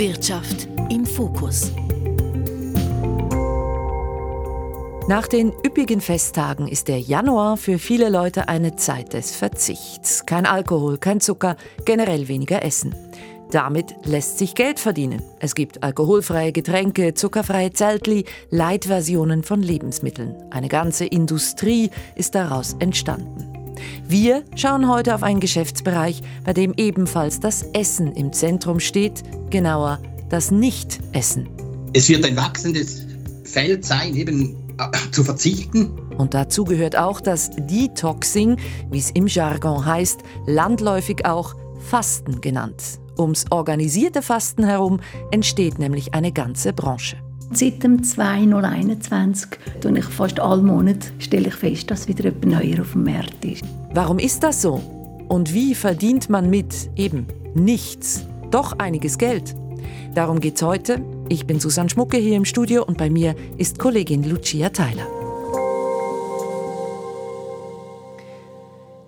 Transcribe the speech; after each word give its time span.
Wirtschaft 0.00 0.66
im 0.88 1.04
Fokus. 1.04 1.72
Nach 5.08 5.28
den 5.28 5.52
üppigen 5.62 6.00
Festtagen 6.00 6.68
ist 6.68 6.88
der 6.88 6.98
Januar 6.98 7.58
für 7.58 7.78
viele 7.78 8.08
Leute 8.08 8.48
eine 8.48 8.76
Zeit 8.76 9.12
des 9.12 9.36
Verzichts. 9.36 10.24
Kein 10.24 10.46
Alkohol, 10.46 10.96
kein 10.96 11.20
Zucker, 11.20 11.56
generell 11.84 12.28
weniger 12.28 12.64
Essen. 12.64 12.94
Damit 13.50 13.94
lässt 14.06 14.38
sich 14.38 14.54
Geld 14.54 14.80
verdienen. 14.80 15.22
Es 15.38 15.54
gibt 15.54 15.82
alkoholfreie 15.82 16.52
Getränke, 16.52 17.12
zuckerfreie 17.12 17.74
Zeltli, 17.74 18.24
Leitversionen 18.48 19.42
von 19.42 19.60
Lebensmitteln. 19.60 20.34
Eine 20.48 20.68
ganze 20.68 21.04
Industrie 21.04 21.90
ist 22.14 22.34
daraus 22.34 22.74
entstanden. 22.78 23.49
Wir 24.06 24.44
schauen 24.56 24.88
heute 24.88 25.14
auf 25.14 25.22
einen 25.22 25.40
Geschäftsbereich, 25.40 26.22
bei 26.44 26.52
dem 26.52 26.74
ebenfalls 26.76 27.40
das 27.40 27.62
Essen 27.72 28.12
im 28.12 28.32
Zentrum 28.32 28.80
steht, 28.80 29.22
genauer 29.50 30.00
das 30.28 30.50
Nicht-Essen. 30.50 31.48
Es 31.92 32.08
wird 32.08 32.24
ein 32.24 32.36
wachsendes 32.36 33.06
Feld 33.44 33.84
sein, 33.84 34.14
eben 34.14 34.56
äh, 34.78 35.10
zu 35.10 35.24
verzichten. 35.24 35.90
Und 36.16 36.34
dazu 36.34 36.64
gehört 36.64 36.96
auch 36.96 37.20
das 37.20 37.50
Detoxing, 37.56 38.56
wie 38.90 38.98
es 38.98 39.10
im 39.10 39.26
Jargon 39.26 39.84
heißt, 39.84 40.20
landläufig 40.46 41.24
auch 41.24 41.54
Fasten 41.80 42.40
genannt. 42.40 43.00
Ums 43.18 43.46
organisierte 43.50 44.22
Fasten 44.22 44.64
herum 44.64 45.00
entsteht 45.30 45.78
nämlich 45.78 46.14
eine 46.14 46.32
ganze 46.32 46.72
Branche. 46.72 47.16
Seit 47.52 47.82
dem 47.82 48.00
2021 48.00 49.48
stelle 49.80 49.98
ich 49.98 50.04
fast 50.04 50.38
alle 50.38 50.62
Monate 50.62 51.08
stelle 51.18 51.48
ich 51.48 51.54
fest, 51.54 51.90
dass 51.90 52.06
wieder 52.06 52.26
etwas 52.26 52.48
Neues 52.48 52.78
auf 52.78 52.92
dem 52.92 53.02
Markt 53.02 53.44
ist. 53.44 53.64
Warum 53.92 54.20
ist 54.20 54.44
das 54.44 54.62
so? 54.62 54.80
Und 55.28 55.52
wie 55.52 55.74
verdient 55.74 56.30
man 56.30 56.48
mit 56.48 56.90
eben 56.94 57.26
nichts 57.54 58.24
doch 58.52 58.78
einiges 58.78 59.18
Geld? 59.18 59.56
Darum 60.14 60.38
geht's 60.38 60.62
heute. 60.62 61.04
Ich 61.28 61.44
bin 61.44 61.58
Susanne 61.58 61.90
Schmucke 61.90 62.18
hier 62.18 62.36
im 62.36 62.44
Studio 62.44 62.84
und 62.84 62.98
bei 62.98 63.10
mir 63.10 63.34
ist 63.58 63.80
Kollegin 63.80 64.22
Lucia 64.22 64.68
Theiler. 64.68 65.06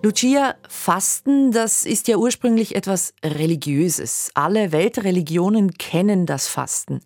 Lucia, 0.01 0.55
Fasten, 0.67 1.53
das 1.53 1.85
ist 1.85 2.09
ja 2.09 2.17
ursprünglich 2.17 2.75
etwas 2.75 3.13
Religiöses. 3.23 4.31
Alle 4.33 4.73
Weltreligionen 4.73 5.75
kennen 5.75 6.25
das 6.25 6.49
Fasten. 6.49 6.99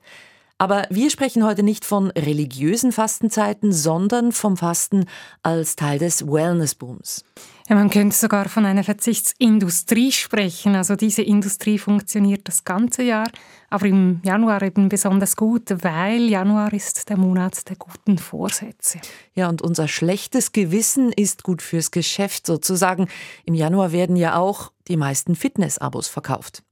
Aber 0.60 0.88
wir 0.90 1.12
sprechen 1.12 1.46
heute 1.46 1.62
nicht 1.62 1.86
von 1.86 2.10
religiösen 2.12 2.92
Fastenzeiten, 2.92 3.72
sondern 3.72 4.32
vom 4.32 4.58
Fasten 4.58 5.06
als 5.44 5.76
Teil 5.76 6.00
des 6.00 6.26
Wellnessbooms. 6.26 7.24
Ja, 7.70 7.76
man 7.76 7.90
könnte 7.90 8.16
sogar 8.16 8.50
von 8.50 8.66
einer 8.66 8.84
Verzichtsindustrie 8.84 10.12
sprechen. 10.12 10.76
Also 10.76 10.96
diese 10.96 11.22
Industrie 11.22 11.78
funktioniert 11.78 12.48
das 12.48 12.64
ganze 12.64 13.04
Jahr, 13.04 13.30
aber 13.70 13.86
im 13.86 14.22
Januar 14.24 14.62
eben 14.64 14.90
besonders 14.90 15.36
gut, 15.36 15.84
weil 15.84 16.22
Januar 16.22 16.74
ist 16.74 17.10
der 17.10 17.18
Monat 17.18 17.70
der 17.70 17.76
guten 17.76 18.18
Vorsätze. 18.18 19.00
Ja, 19.36 19.50
und 19.50 19.62
unser 19.62 19.88
schlechtes 19.88 20.54
Gewissen 20.54 21.12
ist 21.12 21.44
gut 21.44 21.62
fürs 21.62 21.92
Geschäft 21.92 22.48
sozusagen. 22.48 23.10
Im 23.46 23.54
Januar 23.54 23.92
werden 23.92 24.16
ja 24.16 24.38
auch 24.38 24.72
die 24.88 24.98
meisten 24.98 25.36
Fitness-Abos 25.36 26.08
verkauft. 26.08 26.64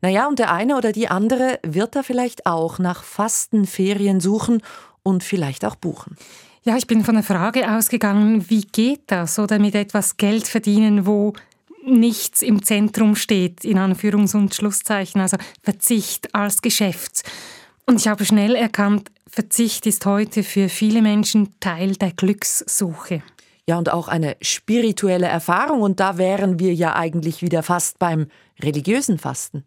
Naja, 0.00 0.26
und 0.28 0.38
der 0.38 0.52
eine 0.52 0.76
oder 0.76 0.92
die 0.92 1.08
andere 1.08 1.58
wird 1.62 1.96
da 1.96 2.02
vielleicht 2.02 2.46
auch 2.46 2.78
nach 2.78 3.02
Fastenferien 3.04 4.20
suchen 4.20 4.62
und 5.02 5.24
vielleicht 5.24 5.64
auch 5.64 5.76
buchen. 5.76 6.16
Ja, 6.64 6.76
ich 6.76 6.86
bin 6.86 7.04
von 7.04 7.16
der 7.16 7.24
Frage 7.24 7.70
ausgegangen, 7.70 8.48
wie 8.48 8.62
geht 8.62 9.02
das 9.08 9.38
oder 9.38 9.58
mit 9.58 9.74
etwas 9.74 10.16
Geld 10.16 10.46
verdienen, 10.46 11.06
wo 11.06 11.32
nichts 11.84 12.42
im 12.42 12.62
Zentrum 12.62 13.16
steht, 13.16 13.64
in 13.64 13.78
Anführungs- 13.78 14.36
und 14.36 14.54
Schlusszeichen, 14.54 15.20
also 15.20 15.36
Verzicht 15.62 16.34
als 16.34 16.62
Geschäft. 16.62 17.22
Und 17.86 18.00
ich 18.00 18.06
habe 18.06 18.24
schnell 18.24 18.54
erkannt, 18.54 19.10
Verzicht 19.26 19.86
ist 19.86 20.06
heute 20.06 20.42
für 20.42 20.68
viele 20.68 21.02
Menschen 21.02 21.58
Teil 21.58 21.96
der 21.96 22.12
Glückssuche. 22.12 23.22
Ja, 23.68 23.78
und 23.78 23.92
auch 23.92 24.08
eine 24.08 24.36
spirituelle 24.40 25.26
Erfahrung. 25.26 25.82
Und 25.82 26.00
da 26.00 26.18
wären 26.18 26.58
wir 26.58 26.74
ja 26.74 26.96
eigentlich 26.96 27.42
wieder 27.42 27.62
fast 27.62 27.98
beim 27.98 28.26
religiösen 28.60 29.18
Fasten. 29.18 29.64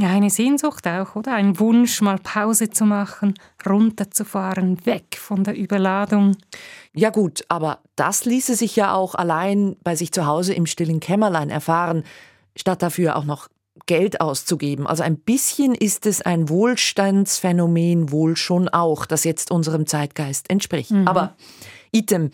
Ja, 0.00 0.08
eine 0.08 0.30
Sehnsucht 0.30 0.86
auch, 0.88 1.14
oder? 1.14 1.34
Ein 1.34 1.58
Wunsch, 1.60 2.00
mal 2.00 2.18
Pause 2.18 2.70
zu 2.70 2.86
machen, 2.86 3.34
runterzufahren, 3.68 4.86
weg 4.86 5.18
von 5.18 5.44
der 5.44 5.54
Überladung. 5.54 6.36
Ja 6.94 7.10
gut, 7.10 7.44
aber 7.48 7.80
das 7.96 8.24
ließe 8.24 8.54
sich 8.54 8.76
ja 8.76 8.94
auch 8.94 9.14
allein 9.14 9.76
bei 9.84 9.94
sich 9.96 10.10
zu 10.10 10.24
Hause 10.24 10.54
im 10.54 10.64
stillen 10.64 11.00
Kämmerlein 11.00 11.50
erfahren, 11.50 12.04
statt 12.56 12.80
dafür 12.80 13.16
auch 13.16 13.24
noch 13.24 13.48
Geld 13.84 14.22
auszugeben. 14.22 14.86
Also 14.86 15.02
ein 15.02 15.18
bisschen 15.18 15.74
ist 15.74 16.06
es 16.06 16.22
ein 16.22 16.48
Wohlstandsphänomen 16.48 18.10
wohl 18.10 18.36
schon 18.36 18.70
auch, 18.70 19.04
das 19.04 19.24
jetzt 19.24 19.50
unserem 19.50 19.86
Zeitgeist 19.86 20.48
entspricht. 20.48 20.92
Mhm. 20.92 21.08
Aber 21.08 21.36
Item, 21.92 22.30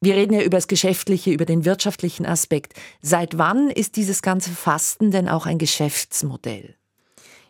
wir 0.00 0.14
reden 0.14 0.34
ja 0.34 0.42
über 0.42 0.56
das 0.56 0.68
Geschäftliche, 0.68 1.30
über 1.30 1.44
den 1.44 1.64
wirtschaftlichen 1.64 2.24
Aspekt. 2.24 2.74
Seit 3.02 3.36
wann 3.36 3.70
ist 3.70 3.96
dieses 3.96 4.22
ganze 4.22 4.50
Fasten 4.50 5.10
denn 5.10 5.28
auch 5.28 5.46
ein 5.46 5.58
Geschäftsmodell? 5.58 6.74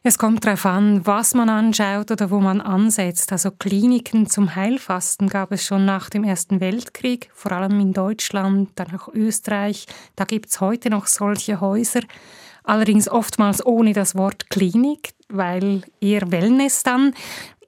Es 0.03 0.16
kommt 0.16 0.47
darauf 0.47 0.65
an, 0.65 1.06
was 1.06 1.34
man 1.34 1.50
anschaut 1.50 2.10
oder 2.10 2.31
wo 2.31 2.41
man 2.41 2.62
ansetzt. 2.62 3.33
Also 3.33 3.50
Kliniken 3.50 4.27
zum 4.31 4.55
Heilfasten 4.55 5.28
gab 5.28 5.53
es 5.53 5.65
schon 5.65 5.84
nach 5.84 6.09
dem 6.09 6.25
Ersten 6.25 6.60
Weltkrieg, 6.60 7.31
vor 7.34 7.53
allem 7.53 7.78
in 7.81 7.93
Deutschland, 7.93 8.71
dann 8.77 8.99
auch 8.99 9.09
Österreich. 9.09 9.87
Da 10.16 10.25
gibt 10.25 10.49
es 10.49 10.60
heute 10.60 10.89
noch 10.89 11.06
solche 11.06 11.60
Häuser. 11.60 12.00
Allerdings 12.65 13.10
oftmals 13.10 13.65
ohne 13.65 13.93
das 13.93 14.15
Wort 14.15 14.49
Klinik, 14.49 15.12
weil 15.28 15.83
eher 16.00 16.33
Wellness 16.33 16.83
dann. 16.83 17.12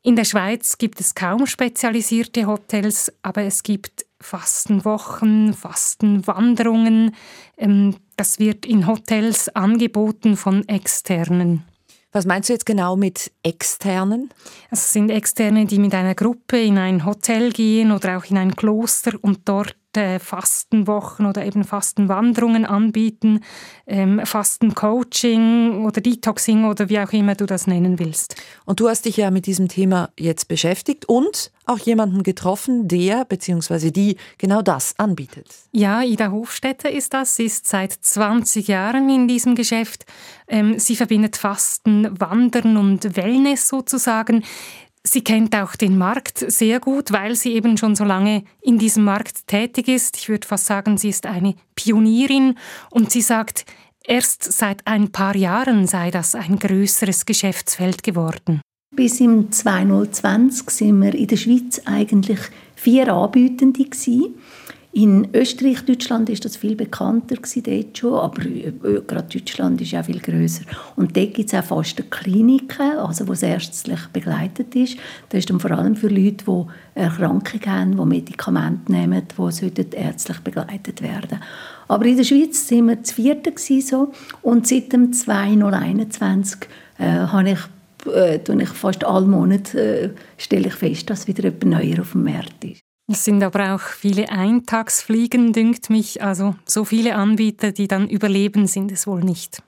In 0.02 0.16
der 0.16 0.24
Schweiz 0.24 0.78
gibt 0.78 1.00
es 1.00 1.14
kaum 1.14 1.46
spezialisierte 1.46 2.46
Hotels, 2.46 3.12
aber 3.22 3.42
es 3.42 3.62
gibt 3.62 4.06
Fastenwochen, 4.22 5.52
Fastenwanderungen. 5.52 7.14
Ähm, 7.56 7.96
das 8.16 8.38
wird 8.38 8.64
in 8.66 8.86
Hotels 8.86 9.48
angeboten 9.50 10.36
von 10.36 10.66
Externen. 10.68 11.64
Was 12.12 12.26
meinst 12.26 12.50
du 12.50 12.52
jetzt 12.52 12.66
genau 12.66 12.94
mit 12.94 13.32
externen? 13.42 14.30
Es 14.70 14.92
sind 14.92 15.10
Externe, 15.10 15.64
die 15.64 15.78
mit 15.78 15.94
einer 15.94 16.14
Gruppe 16.14 16.60
in 16.60 16.76
ein 16.76 17.06
Hotel 17.06 17.52
gehen 17.52 17.90
oder 17.90 18.18
auch 18.18 18.24
in 18.26 18.36
ein 18.36 18.54
Kloster 18.54 19.12
und 19.22 19.40
dort 19.46 19.76
Fastenwochen 19.94 21.26
oder 21.26 21.44
eben 21.44 21.64
Fastenwanderungen 21.64 22.64
anbieten, 22.64 23.40
ähm, 23.86 24.20
Fastencoaching 24.24 25.84
oder 25.84 26.00
Detoxing 26.00 26.64
oder 26.64 26.88
wie 26.88 26.98
auch 26.98 27.12
immer 27.12 27.34
du 27.34 27.46
das 27.46 27.66
nennen 27.66 27.98
willst. 27.98 28.36
Und 28.64 28.80
du 28.80 28.88
hast 28.88 29.04
dich 29.04 29.16
ja 29.16 29.30
mit 29.30 29.46
diesem 29.46 29.68
Thema 29.68 30.10
jetzt 30.18 30.48
beschäftigt 30.48 31.06
und 31.06 31.50
auch 31.66 31.78
jemanden 31.78 32.22
getroffen, 32.22 32.88
der 32.88 33.24
bzw. 33.24 33.90
die 33.90 34.16
genau 34.38 34.62
das 34.62 34.98
anbietet. 34.98 35.46
Ja, 35.72 36.02
Ida 36.02 36.30
Hofstetter 36.30 36.90
ist 36.90 37.14
das. 37.14 37.36
Sie 37.36 37.44
ist 37.44 37.66
seit 37.66 37.92
20 37.92 38.68
Jahren 38.68 39.08
in 39.08 39.28
diesem 39.28 39.54
Geschäft. 39.54 40.04
Ähm, 40.48 40.78
sie 40.78 40.96
verbindet 40.96 41.36
Fasten, 41.36 42.20
Wandern 42.20 42.76
und 42.76 43.16
Wellness 43.16 43.68
sozusagen. 43.68 44.42
Sie 45.04 45.24
kennt 45.24 45.54
auch 45.56 45.74
den 45.74 45.98
Markt 45.98 46.38
sehr 46.38 46.78
gut, 46.78 47.12
weil 47.12 47.34
sie 47.34 47.54
eben 47.54 47.76
schon 47.76 47.96
so 47.96 48.04
lange 48.04 48.44
in 48.60 48.78
diesem 48.78 49.04
Markt 49.04 49.48
tätig 49.48 49.88
ist. 49.88 50.16
Ich 50.16 50.28
würde 50.28 50.46
fast 50.46 50.66
sagen, 50.66 50.96
sie 50.96 51.08
ist 51.08 51.26
eine 51.26 51.54
Pionierin 51.74 52.56
und 52.90 53.10
sie 53.10 53.20
sagt, 53.20 53.66
erst 54.04 54.44
seit 54.44 54.86
ein 54.86 55.10
paar 55.10 55.34
Jahren 55.34 55.88
sei 55.88 56.12
das 56.12 56.36
ein 56.36 56.58
größeres 56.58 57.26
Geschäftsfeld 57.26 58.04
geworden. 58.04 58.60
Bis 58.94 59.20
im 59.20 59.50
2020 59.50 60.70
sind 60.70 61.00
wir 61.00 61.14
in 61.14 61.26
der 61.26 61.36
Schweiz 61.36 61.80
eigentlich 61.84 62.40
vier 62.76 63.12
Anbietende 63.12 63.84
gewesen. 63.84 64.34
In 64.94 65.28
Österreich, 65.32 65.86
Deutschland 65.86 66.28
ist 66.28 66.44
das 66.44 66.56
viel 66.58 66.76
bekannter 66.76 67.36
dort 67.36 67.98
schon, 67.98 68.12
aber 68.12 68.44
äh, 68.44 68.72
gerade 69.06 69.26
Deutschland 69.32 69.80
ist 69.80 69.92
ja 69.92 70.02
viel 70.02 70.20
größer. 70.20 70.64
Und 70.96 71.16
dort 71.16 71.32
gibt 71.32 71.50
es 71.50 71.58
auch 71.58 71.64
fast 71.64 72.10
Kliniken, 72.10 72.98
also 72.98 73.26
wo 73.26 73.32
es 73.32 73.42
ärztlich 73.42 74.00
begleitet 74.12 74.76
ist. 74.76 74.98
Das 75.30 75.38
ist 75.38 75.48
dann 75.48 75.60
vor 75.60 75.70
allem 75.70 75.96
für 75.96 76.08
Leute, 76.08 76.44
die 76.44 77.00
Erkrankungen 77.00 77.66
haben, 77.66 77.96
die 77.96 78.04
Medikamente 78.04 78.92
nehmen, 78.92 79.22
die 79.26 79.96
ärztlich 79.96 80.40
begleitet 80.40 81.00
werden 81.00 81.40
Aber 81.88 82.04
in 82.04 82.18
der 82.18 82.24
Schweiz 82.24 82.68
sind 82.68 82.88
wir 82.88 82.96
das 82.96 83.12
vierte 83.12 83.54
so 83.80 84.12
und 84.42 84.66
seit 84.66 84.92
dem 84.92 85.10
2021 85.10 86.68
äh, 86.98 87.04
habe 87.04 87.50
ich 87.52 87.60
äh, 88.14 88.40
ich 88.62 88.68
fast 88.68 89.04
alle 89.04 89.26
Monate 89.26 89.80
äh, 89.80 90.10
stelle 90.36 90.66
ich 90.66 90.74
fest, 90.74 91.08
dass 91.08 91.26
wieder 91.26 91.44
etwas 91.44 91.70
Neues 91.70 91.98
auf 91.98 92.12
dem 92.12 92.24
Markt 92.24 92.62
ist. 92.64 92.81
Es 93.08 93.24
sind 93.24 93.42
aber 93.42 93.74
auch 93.74 93.80
viele 93.80 94.30
Eintagsfliegen, 94.30 95.52
dünkt 95.52 95.90
mich. 95.90 96.22
Also 96.22 96.54
so 96.64 96.84
viele 96.84 97.16
Anbieter, 97.16 97.72
die 97.72 97.88
dann 97.88 98.08
überleben, 98.08 98.66
sind 98.66 98.92
es 98.92 99.06
wohl 99.06 99.22
nicht. 99.22 99.62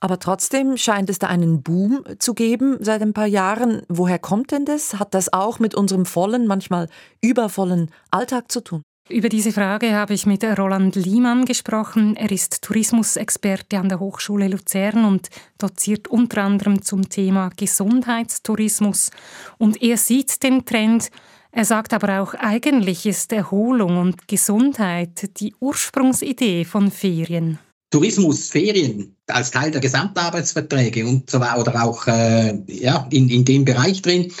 Aber 0.00 0.18
trotzdem 0.18 0.76
scheint 0.76 1.10
es 1.10 1.18
da 1.18 1.26
einen 1.26 1.62
Boom 1.62 2.02
zu 2.18 2.34
geben 2.34 2.78
seit 2.80 3.02
ein 3.02 3.12
paar 3.12 3.26
Jahren. 3.26 3.82
Woher 3.88 4.18
kommt 4.18 4.52
denn 4.52 4.64
das? 4.64 4.98
Hat 4.98 5.14
das 5.14 5.32
auch 5.32 5.58
mit 5.58 5.74
unserem 5.74 6.06
vollen, 6.06 6.46
manchmal 6.46 6.88
übervollen 7.20 7.90
Alltag 8.10 8.50
zu 8.50 8.62
tun? 8.62 8.82
Über 9.10 9.30
diese 9.30 9.52
Frage 9.52 9.94
habe 9.94 10.12
ich 10.12 10.26
mit 10.26 10.44
Roland 10.44 10.94
Liemann 10.94 11.46
gesprochen. 11.46 12.14
Er 12.16 12.30
ist 12.30 12.60
Tourismusexperte 12.62 13.78
an 13.78 13.88
der 13.88 14.00
Hochschule 14.00 14.48
Luzern 14.48 15.06
und 15.06 15.28
doziert 15.56 16.08
unter 16.08 16.42
anderem 16.42 16.82
zum 16.82 17.08
Thema 17.08 17.50
Gesundheitstourismus. 17.56 19.10
Und 19.56 19.82
er 19.82 19.96
sieht 19.96 20.42
den 20.42 20.66
Trend, 20.66 21.10
er 21.50 21.64
sagt 21.64 21.92
aber 21.92 22.20
auch, 22.20 22.34
eigentlich 22.34 23.06
ist 23.06 23.32
Erholung 23.32 23.98
und 23.98 24.28
Gesundheit 24.28 25.40
die 25.40 25.54
Ursprungsidee 25.60 26.64
von 26.64 26.90
Ferien. 26.90 27.58
Tourismus, 27.90 28.48
Ferien 28.48 29.16
als 29.26 29.50
Teil 29.50 29.70
der 29.70 29.80
Gesamtarbeitsverträge 29.80 31.06
und 31.06 31.30
so 31.30 31.40
weiter 31.40 31.60
oder 31.60 31.84
auch 31.84 32.06
äh, 32.06 32.58
ja, 32.66 33.06
in, 33.10 33.30
in 33.30 33.44
dem 33.44 33.64
Bereich 33.64 34.02
drin, 34.02 34.32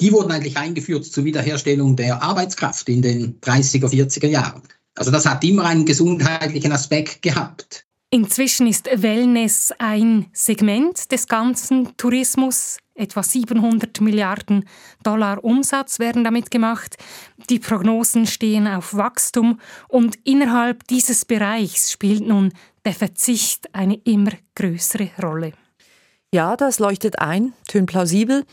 die 0.00 0.12
wurden 0.12 0.30
eigentlich 0.30 0.56
eingeführt 0.56 1.04
zur 1.04 1.24
Wiederherstellung 1.24 1.96
der 1.96 2.22
Arbeitskraft 2.22 2.88
in 2.88 3.02
den 3.02 3.40
30er, 3.40 3.88
40er 3.88 4.28
Jahren. 4.28 4.62
Also 4.94 5.10
das 5.10 5.26
hat 5.26 5.44
immer 5.44 5.64
einen 5.64 5.84
gesundheitlichen 5.84 6.72
Aspekt 6.72 7.22
gehabt. 7.22 7.84
Inzwischen 8.10 8.66
ist 8.66 8.88
Wellness 8.92 9.72
ein 9.78 10.26
Segment 10.32 11.10
des 11.12 11.26
ganzen 11.26 11.96
Tourismus. 11.96 12.78
Etwa 12.96 13.22
700 13.22 14.00
Milliarden 14.00 14.64
Dollar 15.02 15.44
Umsatz 15.44 15.98
werden 15.98 16.24
damit 16.24 16.50
gemacht. 16.50 16.96
Die 17.50 17.58
Prognosen 17.58 18.26
stehen 18.26 18.66
auf 18.66 18.94
Wachstum 18.94 19.60
und 19.88 20.16
innerhalb 20.24 20.86
dieses 20.86 21.24
Bereichs 21.24 21.92
spielt 21.92 22.26
nun 22.26 22.52
der 22.84 22.94
Verzicht 22.94 23.74
eine 23.74 23.96
immer 24.04 24.32
größere 24.54 25.10
Rolle. 25.22 25.52
Ja, 26.32 26.56
das 26.56 26.78
leuchtet 26.78 27.18
ein, 27.18 27.52
tönt 27.68 27.90
plausibel. 27.90 28.44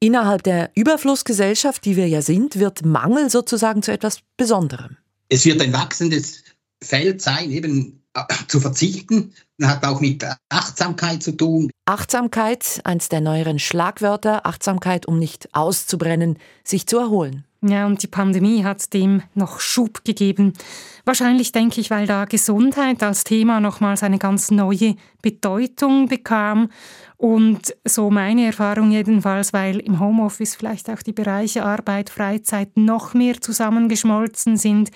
Innerhalb 0.00 0.42
der 0.42 0.70
Überflussgesellschaft, 0.74 1.84
die 1.84 1.96
wir 1.96 2.08
ja 2.08 2.22
sind, 2.22 2.58
wird 2.58 2.84
Mangel 2.84 3.30
sozusagen 3.30 3.82
zu 3.82 3.92
etwas 3.92 4.20
Besonderem. 4.36 4.96
Es 5.28 5.44
wird 5.44 5.62
ein 5.62 5.72
wachsendes 5.72 6.42
Feld 6.82 7.22
sein, 7.22 7.50
eben 7.50 8.01
zu 8.48 8.60
verzichten. 8.60 9.32
Das 9.58 9.70
hat 9.70 9.84
auch 9.84 10.00
mit 10.00 10.24
Achtsamkeit 10.48 11.22
zu 11.22 11.32
tun. 11.32 11.70
Achtsamkeit, 11.86 12.80
eins 12.84 13.08
der 13.08 13.20
neueren 13.20 13.58
Schlagwörter. 13.58 14.46
Achtsamkeit, 14.46 15.06
um 15.06 15.18
nicht 15.18 15.48
auszubrennen, 15.52 16.38
sich 16.64 16.86
zu 16.86 16.98
erholen. 16.98 17.44
Ja, 17.64 17.86
und 17.86 18.02
die 18.02 18.08
Pandemie 18.08 18.64
hat 18.64 18.92
dem 18.92 19.22
noch 19.34 19.60
Schub 19.60 20.04
gegeben. 20.04 20.52
Wahrscheinlich 21.04 21.52
denke 21.52 21.80
ich, 21.80 21.90
weil 21.90 22.08
da 22.08 22.24
Gesundheit 22.24 23.04
als 23.04 23.22
Thema 23.22 23.60
nochmals 23.60 24.02
eine 24.02 24.18
ganz 24.18 24.50
neue 24.50 24.96
Bedeutung 25.22 26.08
bekam. 26.08 26.70
Und 27.18 27.76
so 27.84 28.10
meine 28.10 28.46
Erfahrung 28.46 28.90
jedenfalls, 28.90 29.52
weil 29.52 29.78
im 29.78 30.00
Homeoffice 30.00 30.56
vielleicht 30.56 30.90
auch 30.90 31.02
die 31.02 31.12
Bereiche 31.12 31.64
Arbeit, 31.64 32.10
Freizeit 32.10 32.76
noch 32.76 33.14
mehr 33.14 33.40
zusammengeschmolzen 33.40 34.56
sind, 34.56 34.90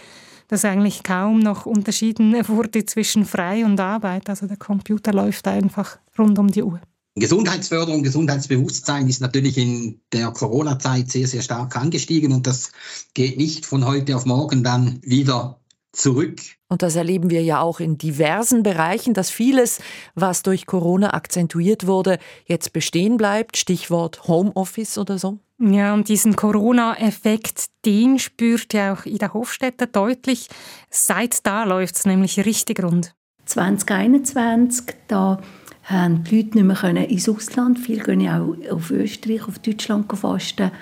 dass 0.48 0.64
eigentlich 0.64 1.02
kaum 1.02 1.40
noch 1.40 1.66
unterschieden 1.66 2.34
wurde 2.48 2.84
zwischen 2.86 3.24
Frei 3.24 3.64
und 3.64 3.80
Arbeit. 3.80 4.28
Also 4.28 4.46
der 4.46 4.56
Computer 4.56 5.12
läuft 5.12 5.48
einfach 5.48 5.98
rund 6.18 6.38
um 6.38 6.50
die 6.50 6.62
Uhr. 6.62 6.80
Gesundheitsförderung, 7.18 8.02
Gesundheitsbewusstsein 8.02 9.08
ist 9.08 9.22
natürlich 9.22 9.56
in 9.56 10.00
der 10.12 10.30
Corona-Zeit 10.32 11.10
sehr, 11.10 11.26
sehr 11.26 11.40
stark 11.40 11.74
angestiegen 11.76 12.32
und 12.32 12.46
das 12.46 12.72
geht 13.14 13.38
nicht 13.38 13.64
von 13.64 13.86
heute 13.86 14.16
auf 14.16 14.26
morgen 14.26 14.62
dann 14.62 15.00
wieder 15.02 15.58
zurück. 15.96 16.40
Und 16.68 16.82
das 16.82 16.96
erleben 16.96 17.30
wir 17.30 17.42
ja 17.42 17.60
auch 17.60 17.80
in 17.80 17.98
diversen 17.98 18.62
Bereichen, 18.62 19.14
dass 19.14 19.30
vieles, 19.30 19.80
was 20.14 20.42
durch 20.42 20.66
Corona 20.66 21.14
akzentuiert 21.14 21.86
wurde, 21.86 22.18
jetzt 22.46 22.72
bestehen 22.72 23.16
bleibt. 23.16 23.56
Stichwort 23.56 24.26
Homeoffice 24.28 24.98
oder 24.98 25.18
so. 25.18 25.38
Ja, 25.58 25.94
und 25.94 26.08
diesen 26.08 26.36
Corona-Effekt, 26.36 27.66
den 27.86 28.18
spürt 28.18 28.74
ja 28.74 28.92
auch 28.92 29.06
Ida 29.06 29.32
Hofstetter 29.32 29.86
deutlich. 29.86 30.48
Seit 30.90 31.46
da 31.46 31.64
läuft 31.64 31.96
es 31.96 32.04
nämlich 32.04 32.44
richtig 32.44 32.82
rund. 32.82 33.14
2021, 33.46 34.84
da 35.08 35.40
haben 35.84 36.24
die 36.24 36.42
Leute 36.42 36.58
nicht 36.58 36.64
mehr 36.64 37.08
ins 37.08 37.28
Ausland. 37.28 37.78
Viele 37.78 38.02
gehen 38.02 38.28
auch 38.28 38.72
auf 38.72 38.90
Österreich, 38.90 39.46
auf 39.48 39.58
Deutschland 39.60 40.12
fasten. 40.12 40.72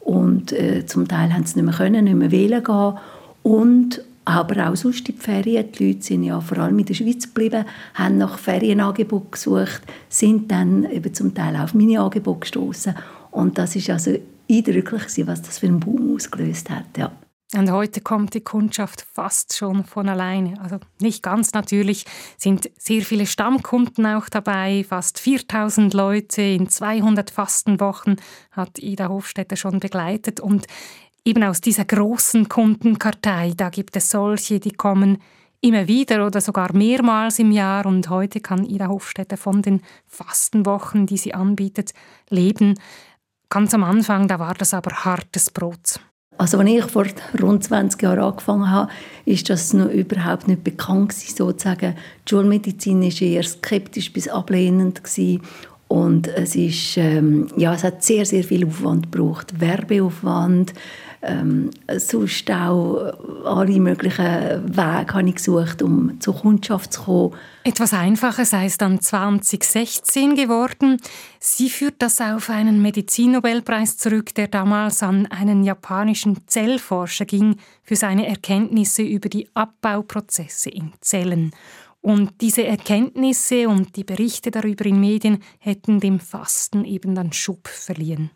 Und 0.00 0.52
äh, 0.52 0.84
zum 0.86 1.06
Teil 1.06 1.32
haben 1.32 1.44
sie 1.44 1.56
nicht 1.56 1.66
mehr 1.66 1.74
können, 1.74 2.04
nicht 2.04 2.16
mehr 2.16 2.30
wählen 2.30 2.64
gehen. 2.64 2.94
Und 3.42 4.02
aber 4.24 4.70
auch 4.70 4.76
sonst 4.76 5.08
in 5.08 5.16
die 5.16 5.22
Ferien. 5.22 5.70
Die 5.72 5.88
Leute 5.88 6.02
sind 6.02 6.24
ja 6.24 6.40
vor 6.40 6.58
allem 6.58 6.78
in 6.78 6.86
der 6.86 6.94
Schweiz 6.94 7.24
geblieben, 7.24 7.64
haben 7.94 8.18
nach 8.18 8.38
Ferienangeboten 8.38 9.30
gesucht, 9.32 9.82
sind 10.08 10.50
dann 10.50 10.90
eben 10.90 11.12
zum 11.12 11.34
Teil 11.34 11.56
auf 11.56 11.74
meine 11.74 12.00
Angebote 12.00 12.40
gestoßen. 12.40 12.94
Und 13.30 13.58
das 13.58 13.76
ist 13.76 13.90
also 13.90 14.16
eindrücklich, 14.50 15.26
was 15.26 15.42
das 15.42 15.58
für 15.58 15.66
einen 15.66 15.80
Boom 15.80 16.14
ausgelöst 16.14 16.70
hat. 16.70 16.86
Ja. 16.96 17.12
Und 17.56 17.70
heute 17.70 18.00
kommt 18.00 18.34
die 18.34 18.40
Kundschaft 18.40 19.02
fast 19.12 19.56
schon 19.56 19.84
von 19.84 20.08
alleine. 20.08 20.60
Also 20.60 20.78
nicht 21.00 21.22
ganz 21.22 21.52
natürlich, 21.52 22.04
sind 22.36 22.68
sehr 22.76 23.02
viele 23.02 23.26
Stammkunden 23.26 24.06
auch 24.06 24.28
dabei. 24.28 24.84
Fast 24.88 25.20
4000 25.20 25.94
Leute 25.94 26.42
in 26.42 26.68
200 26.68 27.30
Fastenwochen 27.30 28.16
hat 28.50 28.78
Ida 28.80 29.08
Hofstetter 29.08 29.56
schon 29.56 29.78
begleitet. 29.78 30.40
Und 30.40 30.66
eben 31.24 31.42
aus 31.42 31.60
dieser 31.60 31.84
großen 31.84 32.48
Kundenkartei, 32.48 33.52
da 33.56 33.70
gibt 33.70 33.96
es 33.96 34.10
solche, 34.10 34.60
die 34.60 34.72
kommen 34.72 35.18
immer 35.60 35.88
wieder 35.88 36.26
oder 36.26 36.40
sogar 36.40 36.74
mehrmals 36.74 37.38
im 37.38 37.50
Jahr. 37.50 37.86
Und 37.86 38.10
heute 38.10 38.40
kann 38.40 38.64
Ida 38.64 38.88
Hofstetter 38.88 39.36
von 39.38 39.62
den 39.62 39.80
Fastenwochen, 40.06 41.06
die 41.06 41.16
sie 41.16 41.32
anbietet, 41.32 41.92
leben. 42.28 42.74
Ganz 43.48 43.72
am 43.72 43.84
Anfang, 43.84 44.28
da 44.28 44.38
war 44.38 44.54
das 44.54 44.74
aber 44.74 44.90
hartes 45.04 45.50
Brot. 45.50 46.00
Also 46.36 46.58
als 46.58 46.68
ich 46.68 46.84
vor 46.84 47.06
rund 47.40 47.62
20 47.62 48.02
Jahren 48.02 48.18
angefangen 48.18 48.70
habe, 48.70 48.90
ist 49.24 49.48
das 49.48 49.72
noch 49.72 49.88
überhaupt 49.88 50.48
nicht 50.48 50.64
bekannt 50.64 51.10
gewesen, 51.10 51.36
sozusagen. 51.36 51.94
Die 52.26 52.30
Schulmedizin 52.30 53.00
war 53.00 53.22
eher 53.22 53.44
skeptisch 53.44 54.12
bis 54.12 54.28
ablehnend 54.28 55.04
gewesen. 55.04 55.42
Und 55.94 56.26
es 56.26 56.56
ist, 56.56 56.96
ähm, 56.96 57.46
ja, 57.56 57.72
es 57.72 57.84
hat 57.84 58.02
sehr, 58.02 58.26
sehr 58.26 58.42
viel 58.42 58.66
Aufwand 58.66 59.12
gebraucht, 59.12 59.60
Werbeaufwand, 59.60 60.74
ähm, 61.22 61.70
sonst 61.98 62.50
auch 62.50 63.12
alle 63.44 63.78
möglichen 63.78 64.24
Wege 64.76 65.14
habe 65.14 65.28
ich 65.28 65.36
gesucht, 65.36 65.82
um 65.82 66.20
zur 66.20 66.34
Kundschaft 66.34 66.94
zu 66.94 67.02
kommen. 67.04 67.34
Etwas 67.62 67.94
Einfaches 67.94 68.50
sei 68.50 68.66
es 68.66 68.76
dann 68.76 69.00
2016 69.00 70.34
geworden. 70.34 71.00
Sie 71.38 71.70
führt 71.70 71.94
das 72.00 72.20
auf 72.20 72.50
einen 72.50 72.82
Medizinnobelpreis 72.82 73.96
zurück, 73.96 74.34
der 74.34 74.48
damals 74.48 75.00
an 75.04 75.26
einen 75.26 75.62
japanischen 75.62 76.40
Zellforscher 76.48 77.24
ging 77.24 77.56
für 77.84 77.94
seine 77.94 78.26
Erkenntnisse 78.26 79.02
über 79.02 79.28
die 79.28 79.48
Abbauprozesse 79.54 80.70
in 80.70 80.92
Zellen. 81.00 81.52
Und 82.04 82.42
diese 82.42 82.64
Erkenntnisse 82.64 83.66
und 83.66 83.96
die 83.96 84.04
Berichte 84.04 84.50
darüber 84.50 84.84
in 84.84 85.00
Medien 85.00 85.42
hätten 85.58 86.00
dem 86.00 86.20
Fasten 86.20 86.84
eben 86.84 87.14
dann 87.14 87.32
Schub 87.32 87.66
verliehen 87.66 88.30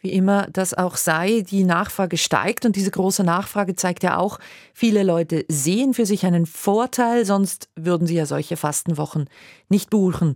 wie 0.00 0.12
immer 0.12 0.46
das 0.52 0.74
auch 0.74 0.96
sei, 0.96 1.42
die 1.42 1.64
Nachfrage 1.64 2.16
steigt 2.16 2.64
und 2.64 2.76
diese 2.76 2.90
große 2.90 3.24
Nachfrage 3.24 3.74
zeigt 3.74 4.02
ja 4.04 4.16
auch, 4.16 4.38
viele 4.72 5.02
Leute 5.02 5.44
sehen 5.48 5.92
für 5.92 6.06
sich 6.06 6.24
einen 6.24 6.46
Vorteil, 6.46 7.24
sonst 7.24 7.68
würden 7.74 8.06
sie 8.06 8.14
ja 8.14 8.26
solche 8.26 8.56
Fastenwochen 8.56 9.28
nicht 9.68 9.90
buchen. 9.90 10.34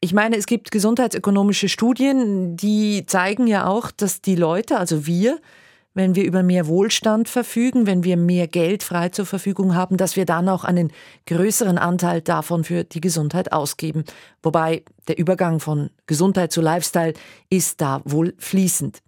Ich 0.00 0.12
meine, 0.12 0.36
es 0.36 0.46
gibt 0.46 0.70
gesundheitsökonomische 0.70 1.68
Studien, 1.68 2.56
die 2.56 3.04
zeigen 3.06 3.46
ja 3.46 3.66
auch, 3.66 3.90
dass 3.90 4.20
die 4.20 4.36
Leute, 4.36 4.78
also 4.78 5.06
wir, 5.06 5.40
wenn 5.94 6.14
wir 6.14 6.24
über 6.24 6.42
mehr 6.42 6.66
Wohlstand 6.66 7.28
verfügen, 7.28 7.86
wenn 7.86 8.04
wir 8.04 8.16
mehr 8.16 8.46
Geld 8.46 8.82
frei 8.82 9.08
zur 9.08 9.26
Verfügung 9.26 9.74
haben, 9.74 9.96
dass 9.96 10.16
wir 10.16 10.24
dann 10.24 10.48
auch 10.48 10.64
einen 10.64 10.92
größeren 11.26 11.78
Anteil 11.78 12.20
davon 12.20 12.64
für 12.64 12.84
die 12.84 13.00
Gesundheit 13.00 13.52
ausgeben. 13.52 14.04
Wobei 14.42 14.84
der 15.08 15.18
Übergang 15.18 15.60
von 15.60 15.90
Gesundheit 16.06 16.52
zu 16.52 16.60
Lifestyle 16.60 17.14
ist 17.48 17.80
da 17.80 18.02
wohl 18.04 18.34
fließend. 18.38 19.00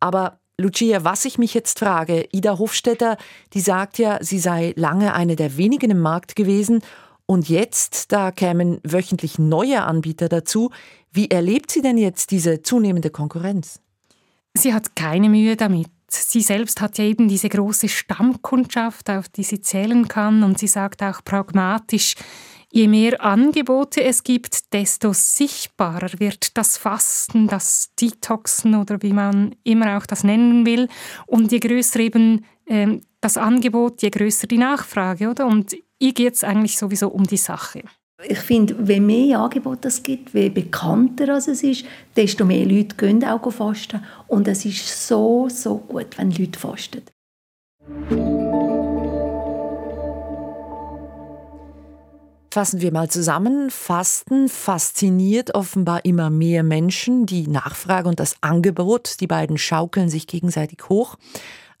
Aber 0.00 0.40
Lucia, 0.58 1.04
was 1.04 1.24
ich 1.24 1.38
mich 1.38 1.54
jetzt 1.54 1.78
frage, 1.78 2.28
Ida 2.32 2.58
Hofstetter, 2.58 3.16
die 3.52 3.60
sagt 3.60 3.98
ja, 3.98 4.18
sie 4.20 4.38
sei 4.38 4.72
lange 4.76 5.14
eine 5.14 5.36
der 5.36 5.56
wenigen 5.56 5.90
im 5.90 6.00
Markt 6.00 6.36
gewesen 6.36 6.82
und 7.26 7.48
jetzt, 7.48 8.12
da 8.12 8.30
kämen 8.32 8.80
wöchentlich 8.84 9.38
neue 9.38 9.82
Anbieter 9.82 10.28
dazu. 10.28 10.70
Wie 11.10 11.30
erlebt 11.30 11.70
sie 11.70 11.80
denn 11.80 11.96
jetzt 11.96 12.30
diese 12.30 12.62
zunehmende 12.62 13.10
Konkurrenz? 13.10 13.80
Sie 14.52 14.74
hat 14.74 14.94
keine 14.94 15.28
Mühe 15.28 15.56
damit 15.56 15.88
sie 16.08 16.40
selbst 16.40 16.80
hat 16.80 16.98
ja 16.98 17.04
eben 17.04 17.28
diese 17.28 17.48
große 17.48 17.88
Stammkundschaft, 17.88 19.10
auf 19.10 19.28
die 19.28 19.42
sie 19.42 19.60
zählen 19.60 20.08
kann. 20.08 20.42
Und 20.42 20.58
sie 20.58 20.66
sagt 20.66 21.02
auch 21.02 21.24
pragmatisch, 21.24 22.14
je 22.70 22.88
mehr 22.88 23.22
Angebote 23.22 24.02
es 24.02 24.22
gibt, 24.22 24.72
desto 24.72 25.12
sichtbarer 25.12 26.10
wird 26.18 26.56
das 26.56 26.76
Fasten, 26.76 27.46
das 27.46 27.90
Detoxen 28.00 28.74
oder 28.74 29.00
wie 29.02 29.12
man 29.12 29.54
immer 29.64 29.96
auch 29.96 30.06
das 30.06 30.24
nennen 30.24 30.66
will. 30.66 30.88
Und 31.26 31.52
je 31.52 31.60
größer 31.60 32.00
eben 32.00 32.44
äh, 32.66 32.98
das 33.20 33.36
Angebot, 33.36 34.02
je 34.02 34.10
größer 34.10 34.46
die 34.46 34.58
Nachfrage, 34.58 35.30
oder? 35.30 35.46
Und 35.46 35.76
ihr 35.98 36.12
geht 36.12 36.34
es 36.34 36.44
eigentlich 36.44 36.76
sowieso 36.76 37.08
um 37.08 37.24
die 37.24 37.36
Sache 37.36 37.82
ich 38.26 38.38
finde, 38.38 38.76
je 38.86 39.00
mehr 39.00 39.40
Angebote 39.40 39.88
es 39.88 40.02
gibt, 40.02 40.34
je 40.34 40.48
bekannter 40.48 41.28
es 41.28 41.46
ist, 41.48 41.84
desto 42.16 42.44
mehr 42.44 42.66
Leute 42.66 42.96
gehen 42.96 43.24
auch 43.24 43.50
fasten. 43.50 44.02
Und 44.28 44.48
es 44.48 44.64
ist 44.64 45.06
so, 45.06 45.48
so 45.48 45.78
gut, 45.78 46.18
wenn 46.18 46.30
Leute 46.30 46.58
fasten. 46.58 47.02
Fassen 52.50 52.80
wir 52.80 52.92
mal 52.92 53.10
zusammen. 53.10 53.68
Fasten 53.70 54.48
fasziniert 54.48 55.56
offenbar 55.56 56.04
immer 56.04 56.30
mehr 56.30 56.62
Menschen. 56.62 57.26
Die 57.26 57.48
Nachfrage 57.48 58.08
und 58.08 58.20
das 58.20 58.36
Angebot, 58.42 59.20
die 59.20 59.26
beiden 59.26 59.58
schaukeln 59.58 60.08
sich 60.08 60.28
gegenseitig 60.28 60.88
hoch. 60.88 61.16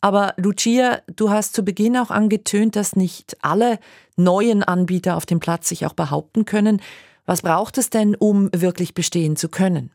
Aber 0.04 0.34
Lucia, 0.36 1.00
du 1.16 1.30
hast 1.30 1.54
zu 1.54 1.64
Beginn 1.64 1.96
auch 1.96 2.10
angetönt, 2.10 2.76
dass 2.76 2.94
nicht 2.94 3.38
alle 3.40 3.78
neuen 4.16 4.62
Anbieter 4.62 5.16
auf 5.16 5.24
dem 5.24 5.40
Platz 5.40 5.66
sich 5.66 5.86
auch 5.86 5.94
behaupten 5.94 6.44
können. 6.44 6.82
Was 7.24 7.40
braucht 7.40 7.78
es 7.78 7.88
denn, 7.88 8.14
um 8.14 8.50
wirklich 8.54 8.92
bestehen 8.92 9.34
zu 9.36 9.48
können? 9.48 9.92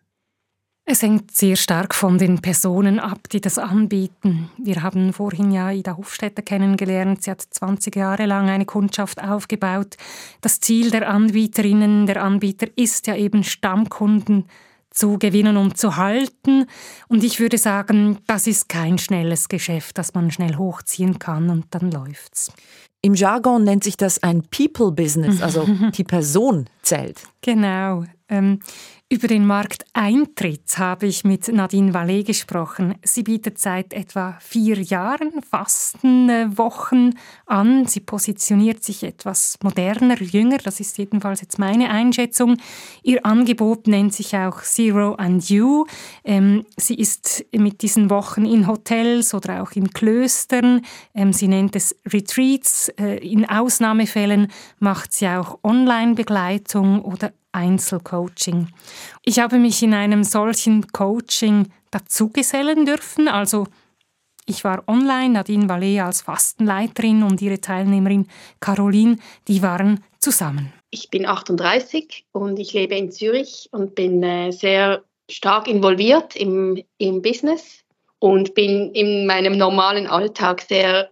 Es 0.83 1.03
hängt 1.03 1.29
sehr 1.29 1.55
stark 1.55 1.93
von 1.93 2.17
den 2.17 2.41
Personen 2.41 2.99
ab, 2.99 3.29
die 3.31 3.39
das 3.39 3.59
anbieten. 3.59 4.49
Wir 4.57 4.81
haben 4.81 5.13
vorhin 5.13 5.51
ja 5.51 5.69
Ida 5.69 5.95
Hofstetter 5.95 6.41
kennengelernt. 6.41 7.21
Sie 7.21 7.29
hat 7.29 7.41
20 7.41 7.95
Jahre 7.95 8.25
lang 8.25 8.49
eine 8.49 8.65
Kundschaft 8.65 9.21
aufgebaut. 9.21 9.95
Das 10.41 10.59
Ziel 10.59 10.89
der 10.89 11.07
Anbieterinnen, 11.07 12.07
der 12.07 12.23
Anbieter 12.23 12.65
ist 12.75 13.05
ja 13.05 13.15
eben 13.15 13.43
Stammkunden 13.43 14.45
zu 14.91 15.17
gewinnen 15.17 15.57
und 15.57 15.77
zu 15.77 15.95
halten. 15.95 16.65
Und 17.07 17.23
ich 17.23 17.39
würde 17.39 17.57
sagen, 17.57 18.19
das 18.27 18.47
ist 18.47 18.69
kein 18.69 18.97
schnelles 18.97 19.47
Geschäft, 19.49 19.97
das 19.97 20.13
man 20.13 20.31
schnell 20.31 20.55
hochziehen 20.55 21.19
kann 21.19 21.49
und 21.49 21.65
dann 21.71 21.91
läuft's. 21.91 22.51
Im 23.01 23.13
Jargon 23.13 23.63
nennt 23.63 23.83
sich 23.83 23.95
das 23.95 24.23
ein 24.23 24.43
People-Business, 24.43 25.41
also 25.41 25.65
die 25.95 26.03
Person 26.03 26.65
zählt. 26.81 27.21
Genau. 27.41 28.03
Ähm, 28.27 28.59
über 29.11 29.27
den 29.27 29.47
Markteintritt 29.47 30.77
habe 30.77 31.07
ich 31.07 31.23
mit 31.23 31.47
Nadine 31.47 31.95
Vallet 31.95 32.27
gesprochen. 32.27 32.93
Sie 33.01 33.23
bietet 33.23 33.57
seit 33.57 33.91
etwa 33.91 34.37
vier 34.39 34.79
Jahren 34.79 35.31
Fastenwochen 35.41 37.17
an. 37.47 37.87
Sie 37.87 38.01
positioniert 38.01 38.83
sich 38.83 39.01
etwas 39.03 39.57
moderner, 39.63 40.21
jünger. 40.21 40.59
Das 40.59 40.79
ist 40.79 40.99
jedenfalls 40.99 41.41
jetzt 41.41 41.57
meine 41.57 41.89
Einschätzung. 41.89 42.57
Ihr 43.01 43.25
Angebot 43.25 43.87
nennt 43.87 44.13
sich 44.13 44.37
auch 44.37 44.61
Zero 44.61 45.15
and 45.15 45.49
You. 45.49 45.87
Ähm, 46.23 46.67
sie 46.77 46.93
ist 46.93 47.43
mit 47.51 47.81
diesen 47.81 48.11
Wochen 48.11 48.45
in 48.45 48.67
Hotels 48.67 49.33
oder 49.33 49.63
auch 49.63 49.71
in 49.71 49.89
Klöstern. 49.89 50.81
Ähm, 51.15 51.33
sie 51.33 51.47
nennt 51.47 51.75
es 51.75 51.95
Retreats. 52.05 52.89
Äh, 52.89 53.27
in 53.27 53.49
Ausnahmefällen 53.49 54.49
macht 54.77 55.13
sie 55.13 55.27
auch 55.29 55.57
Online-Begleitung 55.63 57.01
oder 57.01 57.33
Einzelcoaching. 57.51 58.67
Ich 59.23 59.39
habe 59.39 59.57
mich 59.57 59.81
in 59.83 59.93
einem 59.93 60.23
solchen 60.23 60.87
Coaching 60.87 61.67
dazugesellen 61.91 62.85
dürfen, 62.85 63.27
also 63.27 63.65
ich 64.49 64.63
war 64.63 64.83
online, 64.87 65.29
Nadine 65.29 65.69
Vallet 65.69 66.01
als 66.01 66.23
Fastenleiterin 66.23 67.21
und 67.21 67.39
ihre 67.39 67.61
Teilnehmerin 67.61 68.27
Caroline, 68.59 69.17
die 69.47 69.61
waren 69.61 70.03
zusammen. 70.17 70.73
Ich 70.89 71.11
bin 71.11 71.27
38 71.27 72.25
und 72.31 72.57
ich 72.57 72.73
lebe 72.73 72.95
in 72.95 73.11
Zürich 73.11 73.69
und 73.71 73.93
bin 73.93 74.23
äh, 74.23 74.51
sehr 74.51 75.03
stark 75.29 75.67
involviert 75.67 76.35
im, 76.35 76.83
im 76.97 77.21
Business 77.21 77.83
und 78.17 78.55
bin 78.55 78.91
in 78.93 79.27
meinem 79.27 79.55
normalen 79.55 80.07
Alltag 80.07 80.61
sehr 80.67 81.11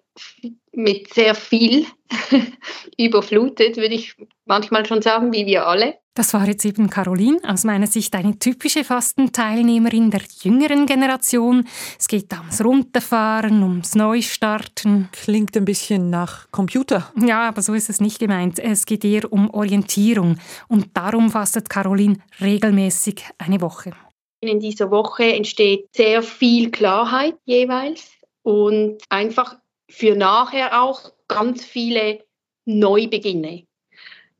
mit 0.71 1.13
sehr 1.13 1.35
viel 1.35 1.85
überflutet, 2.97 3.77
würde 3.77 3.95
ich 3.95 4.15
manchmal 4.45 4.85
schon 4.85 5.01
sagen, 5.01 5.33
wie 5.33 5.45
wir 5.45 5.67
alle. 5.67 5.95
Das 6.17 6.33
war 6.33 6.47
jetzt 6.47 6.65
eben 6.65 6.89
Caroline, 6.89 7.37
aus 7.43 7.63
meiner 7.63 7.85
Sicht 7.85 8.15
eine 8.15 8.39
typische 8.39 8.83
Fastenteilnehmerin 8.83 10.09
der 10.09 10.21
jüngeren 10.41 10.87
Generation. 10.87 11.67
Es 11.99 12.07
geht 12.07 12.33
ums 12.33 12.63
Runterfahren, 12.63 13.61
ums 13.61 13.93
Neustarten. 13.93 15.09
Klingt 15.11 15.55
ein 15.55 15.65
bisschen 15.65 16.09
nach 16.09 16.49
Computer. 16.49 17.13
Ja, 17.23 17.47
aber 17.47 17.61
so 17.61 17.75
ist 17.75 17.91
es 17.91 18.01
nicht 18.01 18.17
gemeint. 18.17 18.57
Es 18.57 18.87
geht 18.87 19.05
eher 19.05 19.31
um 19.31 19.51
Orientierung. 19.51 20.39
Und 20.67 20.97
darum 20.97 21.29
fastet 21.29 21.69
Caroline 21.69 22.17
regelmäßig 22.41 23.23
eine 23.37 23.61
Woche. 23.61 23.91
In 24.39 24.59
dieser 24.59 24.89
Woche 24.89 25.33
entsteht 25.33 25.85
sehr 25.95 26.23
viel 26.23 26.71
Klarheit 26.71 27.35
jeweils 27.45 28.11
und 28.41 29.03
einfach 29.09 29.57
für 29.89 30.15
nachher 30.15 30.81
auch 30.81 31.11
ganz 31.27 31.63
viele 31.63 32.23
Neubeginne. 32.65 33.63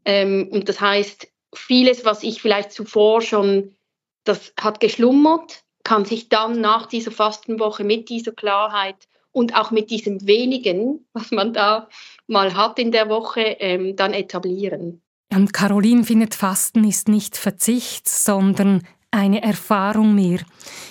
Ähm, 0.06 0.50
und 0.51 0.70
das 0.70 0.80
heißt, 0.82 1.27
vieles, 1.54 2.06
was 2.06 2.24
ich 2.24 2.42
vielleicht 2.42 2.72
zuvor 2.72 3.22
schon, 3.22 3.75
das 4.24 4.54
hat 4.60 4.80
geschlummert, 4.80 5.63
kann 5.84 6.06
sich 6.06 6.30
dann 6.30 6.60
nach 6.60 6.86
dieser 6.86 7.12
Fastenwoche 7.12 7.84
mit 7.84 8.10
dieser 8.10 8.34
Klarheit 8.34 9.08
und 9.32 9.56
auch 9.56 9.72
mit 9.72 9.89
diesem 9.89 10.25
wenigen, 10.27 11.06
was 11.13 11.32
man 11.32 11.54
da 11.54 11.88
mal 12.27 12.56
hat 12.56 12.80
in 12.80 12.92
der 12.92 13.08
Woche, 13.08 13.42
ähm, 13.42 13.96
dann 13.96 14.13
etablieren. 14.13 15.01
Und 15.32 15.54
Caroline 15.54 16.04
findet, 16.04 16.36
Fasten 16.36 16.84
ist 16.88 17.08
nicht 17.08 17.38
Verzicht, 17.38 18.08
sondern 18.08 18.84
eine 19.12 19.42
Erfahrung 19.42 20.16
mehr. 20.16 20.40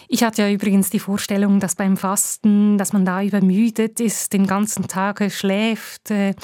Ich 0.08 0.22
hatte 0.22 0.42
ja 0.42 0.50
übrigens 0.50 0.90
die 0.90 0.98
Vorstellung, 0.98 1.60
dass 1.60 1.74
beim 1.74 1.96
Fasten, 1.96 2.78
dass 2.78 2.92
man 2.92 3.04
da 3.04 3.22
übermüdet 3.22 4.00
ist, 4.00 4.32
den 4.32 4.46
ganzen 4.46 4.88
Tag 4.88 5.22
schläft. 5.30 6.10
Äh, 6.10 6.34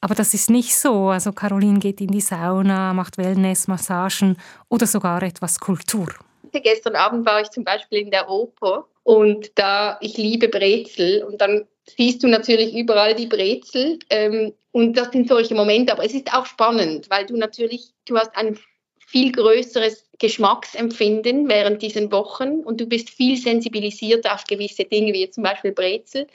aber 0.00 0.14
das 0.16 0.34
ist 0.34 0.50
nicht 0.50 0.76
so. 0.76 1.10
Also 1.10 1.32
Caroline 1.32 1.78
geht 1.78 2.00
in 2.00 2.08
die 2.08 2.20
Sauna, 2.20 2.92
macht 2.92 3.18
Wellness, 3.18 3.68
Massagen 3.68 4.36
oder 4.68 4.86
sogar 4.86 5.22
etwas 5.22 5.60
Kultur. 5.60 6.08
Gestern 6.52 6.96
Abend 6.96 7.24
war 7.24 7.40
ich 7.40 7.50
zum 7.50 7.64
Beispiel 7.64 8.00
in 8.00 8.10
der 8.10 8.28
Oper 8.28 8.86
und 9.04 9.52
da 9.54 9.98
ich 10.00 10.16
liebe 10.16 10.48
Brezel 10.48 11.22
und 11.22 11.40
dann 11.40 11.66
siehst 11.96 12.22
du 12.22 12.28
natürlich 12.28 12.74
überall 12.74 13.14
die 13.14 13.26
Brezel 13.26 13.98
ähm, 14.10 14.52
und 14.72 14.96
das 14.96 15.12
sind 15.12 15.28
solche 15.28 15.54
Momente. 15.54 15.92
Aber 15.92 16.04
es 16.04 16.14
ist 16.14 16.34
auch 16.34 16.46
spannend, 16.46 17.08
weil 17.08 17.24
du 17.24 17.36
natürlich 17.36 17.92
du 18.06 18.18
hast 18.18 18.36
ein 18.36 18.58
viel 19.12 19.30
größeres 19.30 20.06
Geschmacksempfinden 20.18 21.46
während 21.48 21.82
diesen 21.82 22.10
Wochen 22.10 22.60
und 22.60 22.80
du 22.80 22.86
bist 22.86 23.10
viel 23.10 23.36
sensibilisierter 23.36 24.34
auf 24.34 24.44
gewisse 24.44 24.84
Dinge 24.84 25.12
wie 25.12 25.28
zum 25.28 25.42
Beispiel 25.42 25.72
Brezel. 25.72 26.26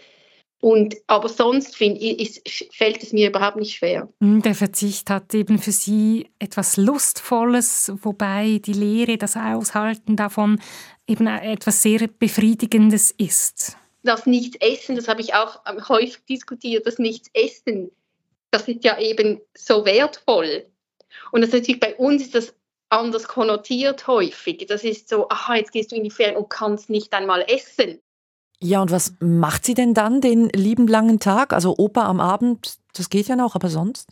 Und, 0.60 0.96
aber 1.06 1.30
sonst 1.30 1.76
find, 1.76 2.02
ist, 2.02 2.42
fällt 2.72 3.04
es 3.04 3.14
mir 3.14 3.30
überhaupt 3.30 3.58
nicht 3.58 3.76
schwer. 3.76 4.10
Hm, 4.22 4.42
der 4.42 4.56
Verzicht 4.56 5.10
hat 5.10 5.34
eben 5.34 5.60
für 5.60 5.72
Sie 5.72 6.30
etwas 6.40 6.78
Lustvolles, 6.78 7.92
wobei 8.02 8.60
die 8.64 8.74
Lehre, 8.74 9.18
das 9.18 9.38
Aushalten 9.38 10.16
davon 10.16 10.60
eben 11.08 11.28
etwas 11.28 11.82
sehr 11.82 12.08
Befriedigendes 12.08 13.12
ist. 13.12 13.78
Das 14.04 14.26
Nichtsessen, 14.26 14.96
das 14.96 15.08
habe 15.08 15.22
ich 15.22 15.34
auch 15.34 15.60
häufig 15.90 16.20
diskutiert, 16.30 16.86
das 16.88 16.98
Nichtsessen, 16.98 17.92
das 18.52 18.68
ist 18.68 18.84
ja 18.84 19.00
eben 19.00 19.42
so 19.56 19.86
wertvoll. 19.86 20.66
Und 21.32 21.42
das 21.42 21.52
natürlich 21.52 21.80
bei 21.80 21.96
uns 21.96 22.24
ist 22.24 22.36
das 22.36 22.54
anders 22.90 23.28
konnotiert 23.28 24.08
häufig. 24.08 24.66
Das 24.68 24.84
ist 24.84 25.10
so, 25.10 25.30
aha, 25.30 25.56
jetzt 25.56 25.72
gehst 25.72 25.92
du 25.92 25.96
in 25.96 26.04
die 26.04 26.12
Ferien 26.12 26.38
und 26.38 26.50
kannst 26.50 26.90
nicht 26.90 27.14
einmal 27.14 27.46
essen. 27.48 28.00
Ja, 28.60 28.82
und 28.82 28.92
was 28.92 29.14
macht 29.20 29.66
sie 29.66 29.76
denn 29.76 29.94
dann 29.94 30.22
den 30.22 30.50
lieben 30.50 30.88
langen 30.88 31.20
Tag? 31.20 31.54
Also 31.54 31.76
Oper 31.78 32.06
am 32.06 32.20
Abend, 32.20 32.78
das 32.94 33.10
geht 33.10 33.28
ja 33.28 33.36
noch, 33.36 33.56
aber 33.56 33.70
sonst? 33.70 34.10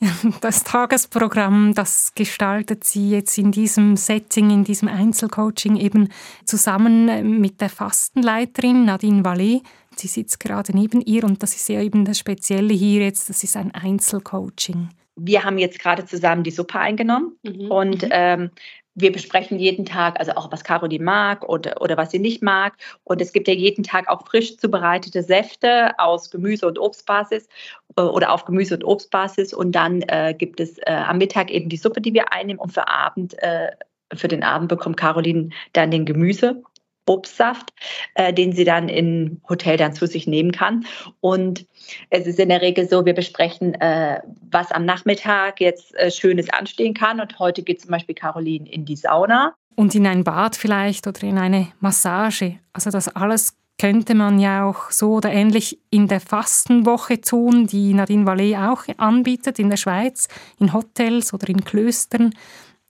Das 0.40 0.64
Tagesprogramm, 0.64 1.74
das 1.74 2.14
gestaltet 2.14 2.84
sie 2.84 3.10
jetzt 3.10 3.36
in 3.36 3.52
diesem 3.52 3.96
Setting, 3.96 4.50
in 4.50 4.64
diesem 4.64 4.88
Einzelcoaching 4.88 5.76
eben 5.76 6.08
zusammen 6.46 7.38
mit 7.40 7.60
der 7.60 7.68
Fastenleiterin 7.68 8.86
Nadine 8.86 9.24
Vallet. 9.24 9.62
Sie 9.96 10.08
sitzt 10.08 10.40
gerade 10.40 10.74
neben 10.74 11.02
ihr 11.02 11.24
und 11.24 11.42
das 11.42 11.54
ist 11.54 11.68
ja 11.68 11.82
eben 11.82 12.04
das 12.04 12.18
Spezielle 12.18 12.72
hier 12.72 13.02
jetzt, 13.02 13.28
das 13.28 13.44
ist 13.44 13.56
ein 13.56 13.72
Einzelcoaching. 13.72 14.88
Wir 15.22 15.44
haben 15.44 15.58
jetzt 15.58 15.78
gerade 15.78 16.04
zusammen 16.04 16.42
die 16.42 16.50
Suppe 16.50 16.78
eingenommen 16.78 17.36
mhm. 17.42 17.70
und 17.70 18.02
mhm. 18.02 18.08
ähm, 18.10 18.50
wir 18.94 19.12
besprechen 19.12 19.58
jeden 19.58 19.84
Tag, 19.84 20.18
also 20.18 20.32
auch 20.32 20.50
was 20.50 20.64
Caroline 20.64 21.04
mag 21.04 21.48
oder, 21.48 21.80
oder 21.80 21.96
was 21.96 22.10
sie 22.10 22.18
nicht 22.18 22.42
mag. 22.42 22.74
Und 23.04 23.20
es 23.20 23.32
gibt 23.32 23.48
ja 23.48 23.54
jeden 23.54 23.82
Tag 23.82 24.08
auch 24.08 24.26
frisch 24.26 24.56
zubereitete 24.56 25.22
Säfte 25.22 25.98
aus 25.98 26.30
Gemüse- 26.30 26.66
und 26.66 26.78
Obstbasis 26.78 27.48
äh, 27.96 28.02
oder 28.02 28.32
auf 28.32 28.44
Gemüse- 28.44 28.74
und 28.74 28.84
Obstbasis. 28.84 29.54
Und 29.54 29.72
dann 29.72 30.02
äh, 30.02 30.34
gibt 30.36 30.60
es 30.60 30.78
äh, 30.78 30.92
am 30.92 31.18
Mittag 31.18 31.50
eben 31.50 31.68
die 31.68 31.76
Suppe, 31.76 32.00
die 32.00 32.14
wir 32.14 32.32
einnehmen. 32.32 32.60
Und 32.60 32.72
für 32.72 32.88
Abend, 32.88 33.40
äh, 33.42 33.70
für 34.12 34.28
den 34.28 34.42
Abend 34.42 34.68
bekommt 34.68 34.96
Caroline 34.96 35.50
dann 35.72 35.90
den 35.90 36.04
Gemüse. 36.04 36.62
Obstsaft, 37.10 37.72
äh, 38.14 38.32
den 38.32 38.52
sie 38.52 38.64
dann 38.64 38.88
im 38.88 39.40
Hotel 39.48 39.76
dann 39.76 39.92
zu 39.92 40.06
sich 40.06 40.26
nehmen 40.26 40.52
kann. 40.52 40.86
Und 41.20 41.66
es 42.08 42.26
ist 42.26 42.38
in 42.38 42.48
der 42.48 42.62
Regel 42.62 42.88
so, 42.88 43.04
wir 43.04 43.14
besprechen, 43.14 43.74
äh, 43.74 44.20
was 44.50 44.70
am 44.70 44.84
Nachmittag 44.84 45.60
jetzt 45.60 45.94
äh, 45.96 46.10
Schönes 46.10 46.48
anstehen 46.50 46.94
kann. 46.94 47.20
Und 47.20 47.38
heute 47.38 47.62
geht 47.62 47.80
zum 47.80 47.90
Beispiel 47.90 48.14
Caroline 48.14 48.70
in 48.70 48.84
die 48.84 48.96
Sauna. 48.96 49.54
Und 49.74 49.94
in 49.94 50.06
ein 50.06 50.24
Bad 50.24 50.56
vielleicht 50.56 51.06
oder 51.06 51.22
in 51.22 51.38
eine 51.38 51.68
Massage. 51.80 52.58
Also 52.72 52.90
das 52.90 53.08
alles 53.08 53.56
könnte 53.80 54.14
man 54.14 54.38
ja 54.38 54.66
auch 54.66 54.90
so 54.90 55.14
oder 55.14 55.32
ähnlich 55.32 55.78
in 55.88 56.06
der 56.06 56.20
Fastenwoche 56.20 57.22
tun, 57.22 57.66
die 57.66 57.94
Nadine 57.94 58.26
Vallet 58.26 58.56
auch 58.56 58.84
anbietet 58.98 59.58
in 59.58 59.70
der 59.70 59.78
Schweiz, 59.78 60.28
in 60.58 60.74
Hotels 60.74 61.32
oder 61.32 61.48
in 61.48 61.64
Klöstern. 61.64 62.34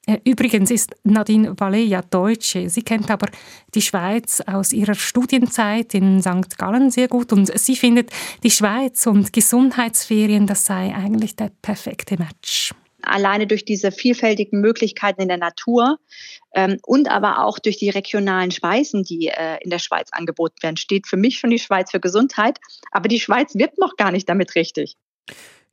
Äh, 0.06 0.18
übrigens 0.24 0.70
ist 0.70 0.94
Nadine 1.04 1.58
Vallet 1.58 1.88
ja 1.88 2.02
Deutsche. 2.02 2.68
Sie 2.70 2.82
kennt 2.82 3.10
aber 3.10 3.28
die 3.74 3.82
Schweiz 3.82 4.40
aus 4.46 4.72
ihrer 4.72 4.94
Studienzeit 4.94 5.94
in 5.94 6.22
St. 6.22 6.56
Gallen 6.58 6.90
sehr 6.90 7.08
gut 7.08 7.32
und 7.32 7.46
sie 7.58 7.76
findet, 7.76 8.10
die 8.42 8.50
Schweiz 8.50 9.06
und 9.06 9.32
Gesundheitsferien, 9.32 10.46
das 10.46 10.64
sei 10.64 10.94
eigentlich 10.94 11.36
der 11.36 11.50
perfekte 11.62 12.16
Match. 12.18 12.72
alleine 13.02 13.46
durch 13.46 13.64
diese 13.64 13.92
vielfältigen 13.92 14.60
Möglichkeiten 14.60 15.22
in 15.22 15.28
der 15.28 15.38
Natur 15.38 15.98
ähm, 16.54 16.78
und 16.82 17.10
aber 17.10 17.44
auch 17.44 17.58
durch 17.58 17.78
die 17.78 17.90
regionalen 17.90 18.50
Speisen, 18.50 19.04
die 19.04 19.28
äh, 19.28 19.58
in 19.62 19.70
der 19.70 19.78
Schweiz 19.78 20.10
angeboten 20.12 20.56
werden, 20.62 20.76
steht 20.76 21.06
für 21.06 21.16
mich 21.16 21.38
schon 21.38 21.50
die 21.50 21.58
Schweiz 21.58 21.90
für 21.90 22.00
Gesundheit. 22.00 22.58
Aber 22.90 23.08
die 23.08 23.20
Schweiz 23.20 23.54
wirbt 23.54 23.78
noch 23.78 23.96
gar 23.96 24.12
nicht 24.12 24.28
damit 24.28 24.54
richtig. 24.54 24.96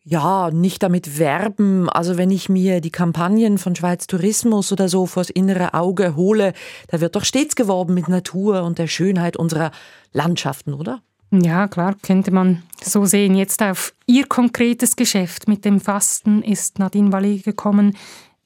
Ja, 0.10 0.52
nicht 0.52 0.84
damit 0.84 1.20
werben. 1.20 1.90
Also 1.90 2.18
wenn 2.18 2.32
ich 2.32 2.48
mir 2.48 2.80
die 2.80 2.92
Kampagnen 2.92 3.58
von 3.58 3.76
Schweiz 3.76 4.08
Tourismus 4.08 4.72
oder 4.72 4.88
so 4.88 5.06
vors 5.06 5.30
innere 5.30 5.74
Auge 5.74 6.16
hole, 6.16 6.54
da 6.88 7.02
wird 7.02 7.18
doch 7.18 7.26
stets 7.26 7.58
geworben 7.58 7.94
mit 7.94 8.08
Natur 8.08 8.64
und 8.64 8.80
der 8.80 8.88
Schönheit 8.88 9.36
unserer 9.36 9.72
Landschaften, 10.14 10.74
oder? 10.74 11.02
Ja, 11.32 11.68
klar, 11.68 11.94
könnte 12.02 12.32
man 12.32 12.64
so 12.82 13.04
sehen. 13.04 13.36
Jetzt 13.36 13.62
auf 13.62 13.94
Ihr 14.06 14.26
konkretes 14.28 14.96
Geschäft 14.96 15.50
mit 15.50 15.66
dem 15.66 15.82
Fasten 15.82 16.42
ist 16.42 16.80
Nadine 16.80 17.12
Walli 17.12 17.40
gekommen 17.40 17.98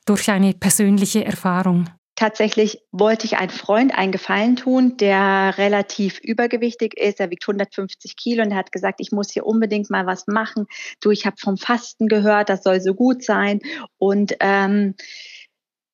durch 0.07 0.31
eine 0.31 0.53
persönliche 0.53 1.23
Erfahrung. 1.25 1.85
Tatsächlich 2.15 2.79
wollte 2.91 3.25
ich 3.25 3.37
einen 3.37 3.49
Freund 3.49 3.97
einen 3.97 4.11
Gefallen 4.11 4.55
tun, 4.55 4.97
der 4.97 5.55
relativ 5.57 6.19
übergewichtig 6.19 6.95
ist. 6.97 7.19
Er 7.19 7.31
wiegt 7.31 7.43
150 7.43 8.15
Kilo 8.15 8.43
und 8.43 8.51
er 8.51 8.57
hat 8.57 8.71
gesagt, 8.71 8.99
ich 8.99 9.11
muss 9.11 9.31
hier 9.31 9.45
unbedingt 9.45 9.89
mal 9.89 10.05
was 10.05 10.27
machen. 10.27 10.67
Du, 10.99 11.09
ich 11.09 11.25
habe 11.25 11.37
vom 11.39 11.57
Fasten 11.57 12.07
gehört, 12.07 12.49
das 12.49 12.63
soll 12.63 12.81
so 12.81 12.93
gut 12.93 13.23
sein. 13.23 13.59
Und 13.97 14.35
ähm, 14.39 14.95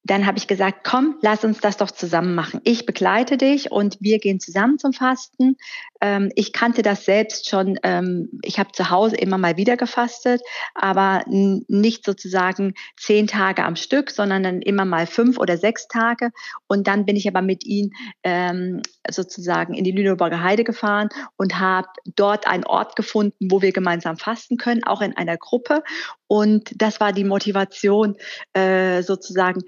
dann 0.08 0.26
habe 0.26 0.38
ich 0.38 0.48
gesagt, 0.48 0.80
komm, 0.84 1.18
lass 1.22 1.44
uns 1.44 1.60
das 1.60 1.78
doch 1.78 1.92
zusammen 1.92 2.34
machen. 2.34 2.62
Ich 2.64 2.86
begleite 2.86 3.38
dich 3.38 3.72
und 3.72 3.98
wir 4.00 4.20
gehen 4.20 4.40
zusammen 4.40 4.80
zum 4.80 4.94
Fasten. 4.94 5.58
Ähm, 6.00 6.32
ich 6.36 6.54
kannte 6.54 6.82
das 6.82 7.04
selbst 7.04 7.50
schon. 7.50 7.78
Ähm, 7.84 8.30
ich 8.42 8.58
habe 8.58 8.72
zu 8.72 8.90
Hause 8.90 9.18
immer 9.18 9.38
mal 9.38 9.58
wieder 9.58 9.76
gefastet, 9.76 10.42
aber 10.74 11.24
nicht 11.28 12.06
sozusagen 12.06 12.74
zehn 12.98 13.28
Tage 13.28 13.66
am 13.66 13.76
Stück, 13.76 14.10
sondern 14.12 14.44
dann 14.44 14.62
immer 14.62 14.86
mal 14.86 15.08
fünf 15.08 15.38
oder 15.38 15.58
sechs 15.58 15.88
Tage. 15.88 16.32
Und 16.68 16.88
dann 16.88 17.06
bin 17.06 17.18
ich 17.18 17.28
aber 17.28 17.42
mit 17.42 17.66
ihm 17.66 17.92
ähm, 18.24 18.82
sozusagen 19.10 19.74
in 19.74 19.84
die 19.84 19.92
Lüneburger 19.92 20.42
Heide 20.42 20.64
gefahren 20.64 21.10
und 21.36 21.60
habe 21.60 21.90
dort 22.16 22.48
einen 22.48 22.66
Ort 22.66 22.96
gefunden, 22.96 23.50
wo 23.52 23.62
wir 23.62 23.74
gemeinsam 23.74 24.18
fasten 24.18 24.58
können, 24.58 24.86
auch 24.86 25.02
in 25.02 25.18
einer 25.18 25.38
Gruppe. 25.38 25.84
Und 26.28 26.72
das 26.82 27.00
war 27.00 27.14
die 27.14 27.24
Motivation, 27.24 28.16
äh, 28.54 29.02
sozusagen, 29.02 29.62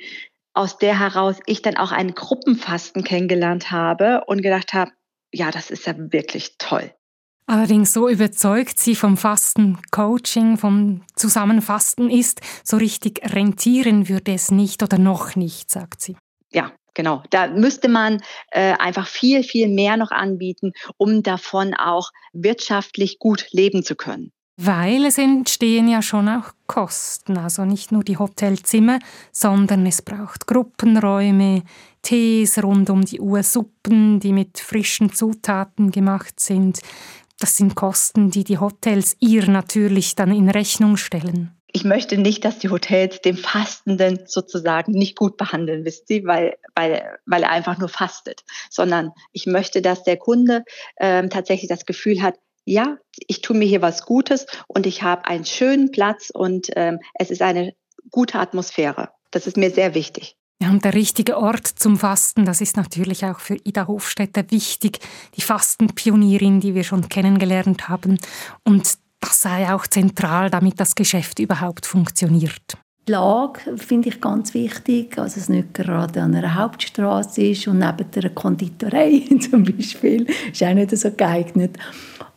aus 0.53 0.77
der 0.77 0.99
heraus 0.99 1.37
ich 1.45 1.61
dann 1.61 1.77
auch 1.77 1.91
einen 1.91 2.15
Gruppenfasten 2.15 3.03
kennengelernt 3.03 3.71
habe 3.71 4.23
und 4.27 4.41
gedacht 4.41 4.73
habe, 4.73 4.91
ja, 5.31 5.51
das 5.51 5.71
ist 5.71 5.85
ja 5.85 5.93
wirklich 5.97 6.57
toll. 6.57 6.91
Allerdings 7.45 7.93
so 7.93 8.07
überzeugt 8.07 8.79
sie 8.79 8.93
vom 8.93 9.17
Fasten-Coaching, 9.17 10.57
vom 10.57 11.01
Zusammenfasten 11.15 12.11
ist, 12.11 12.41
so 12.63 12.77
richtig 12.77 13.21
rentieren 13.23 14.07
würde 14.07 14.33
es 14.33 14.51
nicht 14.51 14.83
oder 14.83 14.99
noch 14.99 15.35
nicht, 15.35 15.71
sagt 15.71 15.99
sie. 15.99 16.15
Ja, 16.51 16.71
genau. 16.93 17.23
Da 17.31 17.47
müsste 17.47 17.89
man 17.89 18.21
äh, 18.51 18.73
einfach 18.73 19.07
viel, 19.07 19.43
viel 19.43 19.67
mehr 19.67 19.97
noch 19.97 20.11
anbieten, 20.11 20.73
um 20.97 21.23
davon 21.23 21.73
auch 21.73 22.11
wirtschaftlich 22.33 23.17
gut 23.17 23.47
leben 23.51 23.81
zu 23.81 23.95
können. 23.95 24.31
Weil 24.61 25.05
es 25.05 25.17
entstehen 25.17 25.87
ja 25.87 26.01
schon 26.01 26.27
auch 26.27 26.51
Kosten, 26.67 27.37
also 27.37 27.63
nicht 27.63 27.93
nur 27.93 28.03
die 28.03 28.17
Hotelzimmer, 28.17 28.99
sondern 29.31 29.85
es 29.85 30.01
braucht 30.01 30.47
Gruppenräume, 30.47 31.63
Tees 32.01 32.61
rund 32.61 32.89
um 32.89 33.05
die 33.05 33.21
Uhr, 33.21 33.41
Suppen, 33.41 34.19
die 34.19 34.33
mit 34.33 34.59
frischen 34.59 35.13
Zutaten 35.13 35.91
gemacht 35.91 36.41
sind. 36.41 36.81
Das 37.39 37.55
sind 37.55 37.75
Kosten, 37.75 38.31
die 38.31 38.43
die 38.43 38.57
Hotels 38.57 39.15
ihr 39.21 39.49
natürlich 39.49 40.15
dann 40.15 40.35
in 40.35 40.49
Rechnung 40.49 40.97
stellen. 40.97 41.55
Ich 41.71 41.85
möchte 41.85 42.17
nicht, 42.17 42.43
dass 42.43 42.59
die 42.59 42.69
Hotels 42.69 43.21
den 43.21 43.37
Fastenden 43.37 44.23
sozusagen 44.25 44.91
nicht 44.91 45.15
gut 45.15 45.37
behandeln, 45.37 45.85
wisst 45.85 46.09
ihr, 46.09 46.25
weil, 46.25 46.57
weil, 46.75 47.17
weil 47.25 47.43
er 47.43 47.51
einfach 47.51 47.77
nur 47.77 47.87
fastet, 47.87 48.43
sondern 48.69 49.11
ich 49.31 49.45
möchte, 49.45 49.81
dass 49.81 50.03
der 50.03 50.17
Kunde 50.17 50.65
ähm, 50.99 51.29
tatsächlich 51.29 51.69
das 51.69 51.85
Gefühl 51.85 52.22
hat, 52.22 52.35
ja, 52.65 52.98
ich 53.27 53.41
tue 53.41 53.57
mir 53.57 53.65
hier 53.65 53.81
was 53.81 54.05
Gutes 54.05 54.45
und 54.67 54.85
ich 54.85 55.03
habe 55.03 55.25
einen 55.25 55.45
schönen 55.45 55.91
Platz 55.91 56.29
und 56.33 56.69
ähm, 56.75 57.00
es 57.15 57.31
ist 57.31 57.41
eine 57.41 57.74
gute 58.11 58.39
Atmosphäre. 58.39 59.09
Das 59.31 59.48
ist 59.48 59.57
mir 59.57 59.72
sehr 59.72 59.93
wichtig. 59.93 60.35
Ja, 60.61 60.69
und 60.69 60.83
der 60.83 60.93
richtige 60.93 61.37
Ort 61.37 61.67
zum 61.67 61.98
Fasten, 61.98 62.43
das 62.43 62.59
ist 62.59 62.75
natürlich 62.75 63.24
auch 63.24 63.39
für 63.39 63.55
Ida 63.63 63.87
Hofstetter 63.87 64.43
wichtig, 64.50 65.00
die 65.37 65.41
Fastenpionierin, 65.41 66.59
die 66.59 66.75
wir 66.75 66.83
schon 66.83 67.07
kennengelernt 67.07 67.87
haben. 67.87 68.19
Und 68.65 68.98
das 69.22 69.41
sei 69.41 69.74
auch 69.74 69.87
zentral, 69.87 70.50
damit 70.50 70.79
das 70.79 70.95
Geschäft 70.95 71.39
überhaupt 71.39 71.85
funktioniert. 71.85 72.77
Die 73.07 73.13
Lage 73.13 73.77
finde 73.77 74.09
ich 74.09 74.22
ganz 74.22 74.53
wichtig, 74.53 75.17
also 75.17 75.39
es 75.39 75.50
nicht 75.50 75.74
gerade 75.74 76.22
an 76.22 76.35
einer 76.35 76.55
Hauptstraße 76.55 77.41
ist 77.41 77.67
und 77.67 77.79
neben 77.79 78.05
einer 78.13 78.29
Konditorei 78.29 79.24
zum 79.50 79.63
Beispiel, 79.63 80.27
ist 80.51 80.61
auch 80.61 80.74
nicht 80.74 80.95
so 80.95 81.09
geeignet. 81.09 81.77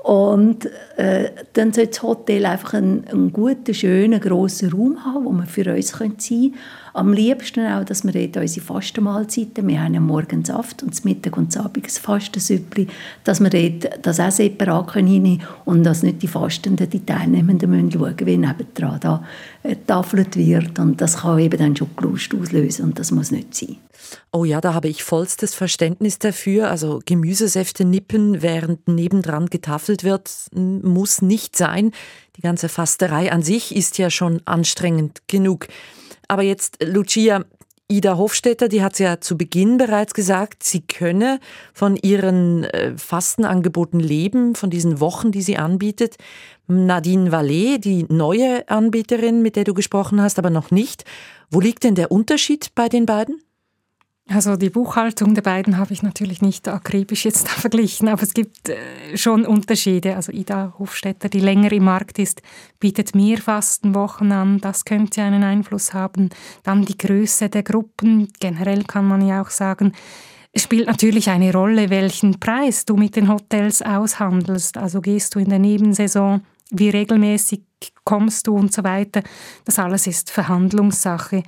Und 0.02 0.68
äh, 0.96 1.30
dann 1.52 1.72
sollte 1.72 1.90
das 1.90 2.02
Hotel 2.02 2.44
einfach 2.44 2.74
einen, 2.74 3.06
einen 3.06 3.32
guten, 3.32 3.72
schönen, 3.72 4.20
grossen 4.20 4.72
Raum 4.72 5.04
haben, 5.04 5.24
wo 5.24 5.30
wir 5.30 5.46
für 5.46 5.72
uns 5.72 5.90
sein 5.90 6.18
können. 6.18 6.54
Am 6.92 7.12
liebsten 7.12 7.64
auch, 7.68 7.84
dass 7.84 8.02
wir 8.04 8.12
dort 8.12 8.36
unsere 8.42 8.66
Fastenmahlzeiten, 8.66 9.66
wir 9.68 9.80
haben 9.80 9.94
ja 9.94 10.00
morgens 10.00 10.48
Saft 10.48 10.82
und 10.82 11.04
Mittag 11.04 11.36
und 11.36 11.52
zum 11.52 11.66
Abend 11.66 11.86
ein 11.86 11.88
Fastensüppli, 11.88 12.88
dass 13.22 13.40
wir 13.40 13.48
dort 13.48 14.04
das 14.04 14.18
auch 14.18 14.32
separat 14.32 14.88
können 14.88 15.40
und 15.64 15.84
dass 15.84 16.02
nicht 16.02 16.20
die 16.20 16.28
Fastenden, 16.28 16.90
die 16.90 17.06
Teilnehmenden 17.06 17.70
müssen 17.70 17.92
schauen, 17.92 18.16
wie 18.24 18.36
nebendran 18.36 18.98
da 19.00 19.24
getafelt 19.62 20.36
wird 20.36 20.80
und 20.80 21.00
das 21.00 21.18
kann 21.18 21.38
eben 21.38 21.58
dann 21.58 21.76
schon 21.76 21.88
Lust 22.00 22.34
auslösen 22.34 22.86
und 22.86 22.98
das 22.98 23.12
muss 23.12 23.30
nicht 23.30 23.54
sein. 23.54 23.76
Oh 24.30 24.44
ja, 24.44 24.60
da 24.60 24.74
habe 24.74 24.88
ich 24.88 25.04
vollstes 25.04 25.54
Verständnis 25.54 26.18
dafür. 26.18 26.70
Also 26.70 27.00
Gemüsesäfte 27.04 27.84
nippen, 27.84 28.42
während 28.42 28.88
nebendran 28.88 29.46
getafelt 29.46 30.04
wird, 30.04 30.30
muss 30.54 31.22
nicht 31.22 31.56
sein. 31.56 31.92
Die 32.36 32.42
ganze 32.42 32.68
Fasterei 32.68 33.32
an 33.32 33.42
sich 33.42 33.74
ist 33.74 33.98
ja 33.98 34.10
schon 34.10 34.40
anstrengend 34.44 35.22
genug. 35.28 35.68
Aber 36.28 36.42
jetzt, 36.42 36.78
Lucia, 36.82 37.44
Ida 37.92 38.16
Hofstetter, 38.16 38.68
die 38.68 38.82
hat 38.82 38.98
ja 38.98 39.20
zu 39.20 39.36
Beginn 39.36 39.76
bereits 39.76 40.14
gesagt, 40.14 40.62
sie 40.62 40.80
könne 40.80 41.40
von 41.74 41.96
ihren 41.96 42.64
äh, 42.64 42.96
Fastenangeboten 42.96 44.00
leben, 44.00 44.54
von 44.54 44.70
diesen 44.70 44.98
Wochen, 44.98 45.30
die 45.30 45.42
sie 45.42 45.58
anbietet. 45.58 46.16
Nadine 46.68 47.32
Vallet, 47.32 47.84
die 47.84 48.06
neue 48.08 48.66
Anbieterin, 48.70 49.42
mit 49.42 49.56
der 49.56 49.64
du 49.64 49.74
gesprochen 49.74 50.22
hast, 50.22 50.38
aber 50.38 50.48
noch 50.48 50.70
nicht. 50.70 51.04
Wo 51.50 51.60
liegt 51.60 51.84
denn 51.84 51.94
der 51.94 52.10
Unterschied 52.10 52.74
bei 52.74 52.88
den 52.88 53.04
beiden? 53.04 53.42
Also 54.28 54.56
die 54.56 54.70
Buchhaltung 54.70 55.34
der 55.34 55.42
beiden 55.42 55.78
habe 55.78 55.92
ich 55.92 56.02
natürlich 56.02 56.42
nicht 56.42 56.68
akribisch 56.68 57.24
jetzt 57.24 57.48
verglichen, 57.48 58.08
aber 58.08 58.22
es 58.22 58.34
gibt 58.34 58.68
äh, 58.68 59.16
schon 59.16 59.44
Unterschiede. 59.44 60.14
Also 60.16 60.32
Ida 60.32 60.74
Hofstetter, 60.78 61.28
die 61.28 61.40
länger 61.40 61.72
im 61.72 61.84
Markt 61.84 62.18
ist, 62.18 62.40
bietet 62.78 63.14
mehr 63.14 63.38
Fastenwochen 63.38 64.30
an. 64.30 64.58
Das 64.60 64.84
könnte 64.84 65.22
einen 65.22 65.42
Einfluss 65.42 65.92
haben. 65.92 66.30
Dann 66.62 66.84
die 66.84 66.96
Größe 66.96 67.48
der 67.48 67.64
Gruppen. 67.64 68.32
Generell 68.38 68.84
kann 68.84 69.06
man 69.06 69.26
ja 69.26 69.42
auch 69.42 69.50
sagen, 69.50 69.92
es 70.52 70.64
spielt 70.64 70.86
natürlich 70.86 71.30
eine 71.30 71.52
Rolle, 71.52 71.88
welchen 71.88 72.38
Preis 72.38 72.84
du 72.84 72.96
mit 72.96 73.16
den 73.16 73.28
Hotels 73.28 73.80
aushandelst. 73.82 74.76
Also 74.76 75.00
gehst 75.00 75.34
du 75.34 75.38
in 75.38 75.48
der 75.48 75.58
Nebensaison, 75.58 76.42
wie 76.70 76.90
regelmäßig 76.90 77.62
kommst 78.04 78.46
du 78.46 78.54
und 78.54 78.72
so 78.72 78.84
weiter. 78.84 79.22
Das 79.64 79.78
alles 79.78 80.06
ist 80.06 80.30
Verhandlungssache. 80.30 81.42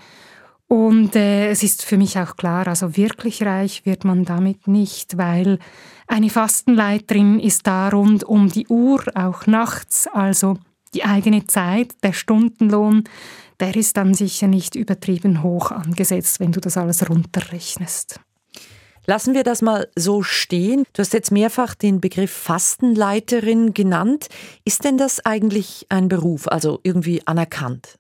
Und 0.68 1.14
äh, 1.14 1.50
es 1.50 1.62
ist 1.62 1.85
für 1.85 1.96
mich 1.96 2.18
auch 2.18 2.37
klar, 2.37 2.66
also 2.66 2.96
wirklich 2.96 3.42
reich 3.42 3.85
wird 3.85 4.05
man 4.05 4.24
damit 4.24 4.66
nicht, 4.66 5.18
weil 5.18 5.59
eine 6.07 6.31
Fastenleiterin 6.31 7.38
ist 7.38 7.66
da 7.66 7.88
rund 7.90 8.24
um 8.24 8.48
die 8.48 8.66
Uhr, 8.68 9.03
auch 9.14 9.46
nachts, 9.46 10.07
also 10.07 10.59
die 10.94 11.05
eigene 11.05 11.46
Zeit, 11.46 11.92
der 12.03 12.12
Stundenlohn, 12.12 13.05
der 13.61 13.77
ist 13.77 13.96
dann 13.96 14.14
sicher 14.14 14.46
nicht 14.46 14.74
übertrieben 14.74 15.42
hoch 15.42 15.70
angesetzt, 15.70 16.40
wenn 16.40 16.53
du 16.53 16.61
das 16.61 16.77
alles 16.77 17.09
runterrechnest. 17.09 18.20
Lassen 19.07 19.35
wir 19.35 19.44
das 19.44 19.61
mal 19.61 19.88
so 19.96 20.22
stehen. 20.22 20.85
Du 20.94 21.00
hast 21.00 21.12
jetzt 21.12 21.31
mehrfach 21.31 21.74
den 21.74 22.00
Begriff 22.00 22.33
Fastenleiterin 22.33 23.74
genannt. 23.74 24.29
Ist 24.64 24.85
denn 24.85 24.96
das 24.96 25.24
eigentlich 25.27 25.87
ein 25.90 26.09
Beruf, 26.09 26.48
also 26.48 26.81
irgendwie 26.83 27.27
anerkannt? 27.27 27.98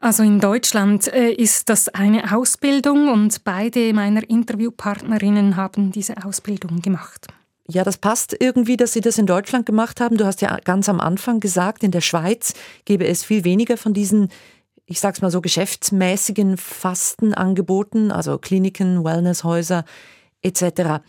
Also 0.00 0.22
in 0.22 0.38
Deutschland 0.38 1.12
äh, 1.12 1.32
ist 1.32 1.68
das 1.68 1.88
eine 1.88 2.36
Ausbildung 2.36 3.08
und 3.08 3.42
beide 3.42 3.92
meiner 3.92 4.28
Interviewpartnerinnen 4.28 5.56
haben 5.56 5.90
diese 5.90 6.24
Ausbildung 6.24 6.80
gemacht. 6.80 7.26
Ja, 7.70 7.84
das 7.84 7.98
passt 7.98 8.34
irgendwie, 8.38 8.76
dass 8.76 8.92
Sie 8.92 9.00
das 9.00 9.18
in 9.18 9.26
Deutschland 9.26 9.66
gemacht 9.66 10.00
haben. 10.00 10.16
Du 10.16 10.24
hast 10.24 10.40
ja 10.40 10.56
ganz 10.64 10.88
am 10.88 11.00
Anfang 11.00 11.40
gesagt, 11.40 11.82
in 11.82 11.90
der 11.90 12.00
Schweiz 12.00 12.54
gäbe 12.84 13.06
es 13.06 13.24
viel 13.24 13.44
weniger 13.44 13.76
von 13.76 13.92
diesen, 13.92 14.28
ich 14.86 15.00
sag's 15.00 15.20
mal 15.20 15.30
so, 15.30 15.40
geschäftsmäßigen 15.40 16.56
Fastenangeboten, 16.56 18.12
also 18.12 18.38
Kliniken, 18.38 19.04
Wellnesshäuser 19.04 19.84
etc. 20.42 21.02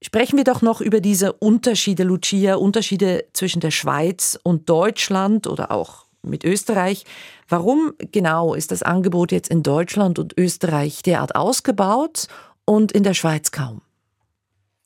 Sprechen 0.00 0.38
wir 0.38 0.44
doch 0.44 0.62
noch 0.62 0.80
über 0.80 1.00
diese 1.00 1.34
Unterschiede, 1.34 2.04
Lucia, 2.04 2.54
Unterschiede 2.54 3.24
zwischen 3.34 3.60
der 3.60 3.72
Schweiz 3.72 4.38
und 4.42 4.70
Deutschland 4.70 5.46
oder 5.46 5.72
auch 5.72 6.06
mit 6.22 6.44
Österreich. 6.44 7.04
Warum 7.48 7.92
genau 8.12 8.54
ist 8.54 8.70
das 8.70 8.82
Angebot 8.82 9.32
jetzt 9.32 9.50
in 9.50 9.62
Deutschland 9.62 10.18
und 10.18 10.36
Österreich 10.38 11.02
derart 11.02 11.34
ausgebaut 11.34 12.28
und 12.64 12.92
in 12.92 13.02
der 13.02 13.14
Schweiz 13.14 13.50
kaum? 13.50 13.80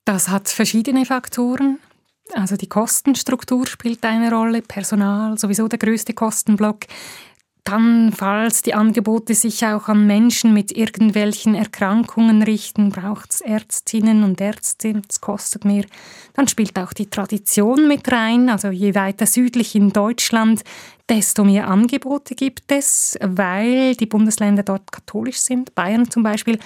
Das 0.05 0.29
hat 0.29 0.49
verschiedene 0.49 1.07
Faktoren. 1.07 1.79
Also 2.33 2.57
die 2.57 2.69
Kostenstruktur 2.69 3.67
spielt 3.67 4.05
eine 4.05 4.31
Rolle, 4.31 4.63
Personal 4.63 5.39
sowieso 5.39 5.69
der 5.69 5.79
größte 5.79 6.15
Kostenblock. 6.15 6.87
Dann, 7.65 8.13
falls 8.13 8.61
die 8.61 8.75
Angebote 8.75 9.35
sich 9.35 9.65
auch 9.65 9.89
an 9.89 10.07
Menschen 10.07 10.53
mit 10.53 10.71
irgendwelchen 10.71 11.55
Erkrankungen 11.55 12.43
richten, 12.43 12.91
braucht 12.91 13.33
es 13.33 13.41
Ärztinnen 13.41 14.23
und 14.23 14.39
Ärzte, 14.39 14.93
das 15.09 15.23
kostet 15.23 15.65
mehr. 15.65 15.87
Dann 16.35 16.47
spielt 16.47 16.79
auch 16.79 16.93
die 16.93 17.09
Tradition 17.09 17.89
mit 17.89 18.13
rein, 18.13 18.51
also 18.51 18.69
je 18.69 18.95
weiter 18.95 19.25
südlich 19.25 19.75
in 19.75 19.95
Deutschland, 19.95 20.63
desto 21.09 21.43
mehr 21.43 21.67
Angebote 21.67 22.35
gibt 22.35 22.71
es, 22.71 23.17
weil 23.23 23.97
die 23.97 24.07
Bundesländer 24.07 24.63
dort 24.63 24.93
katholisch 24.93 25.39
sind, 25.39 25.75
Bayern 25.75 26.11
zum 26.11 26.23
Beispiel. 26.23 26.59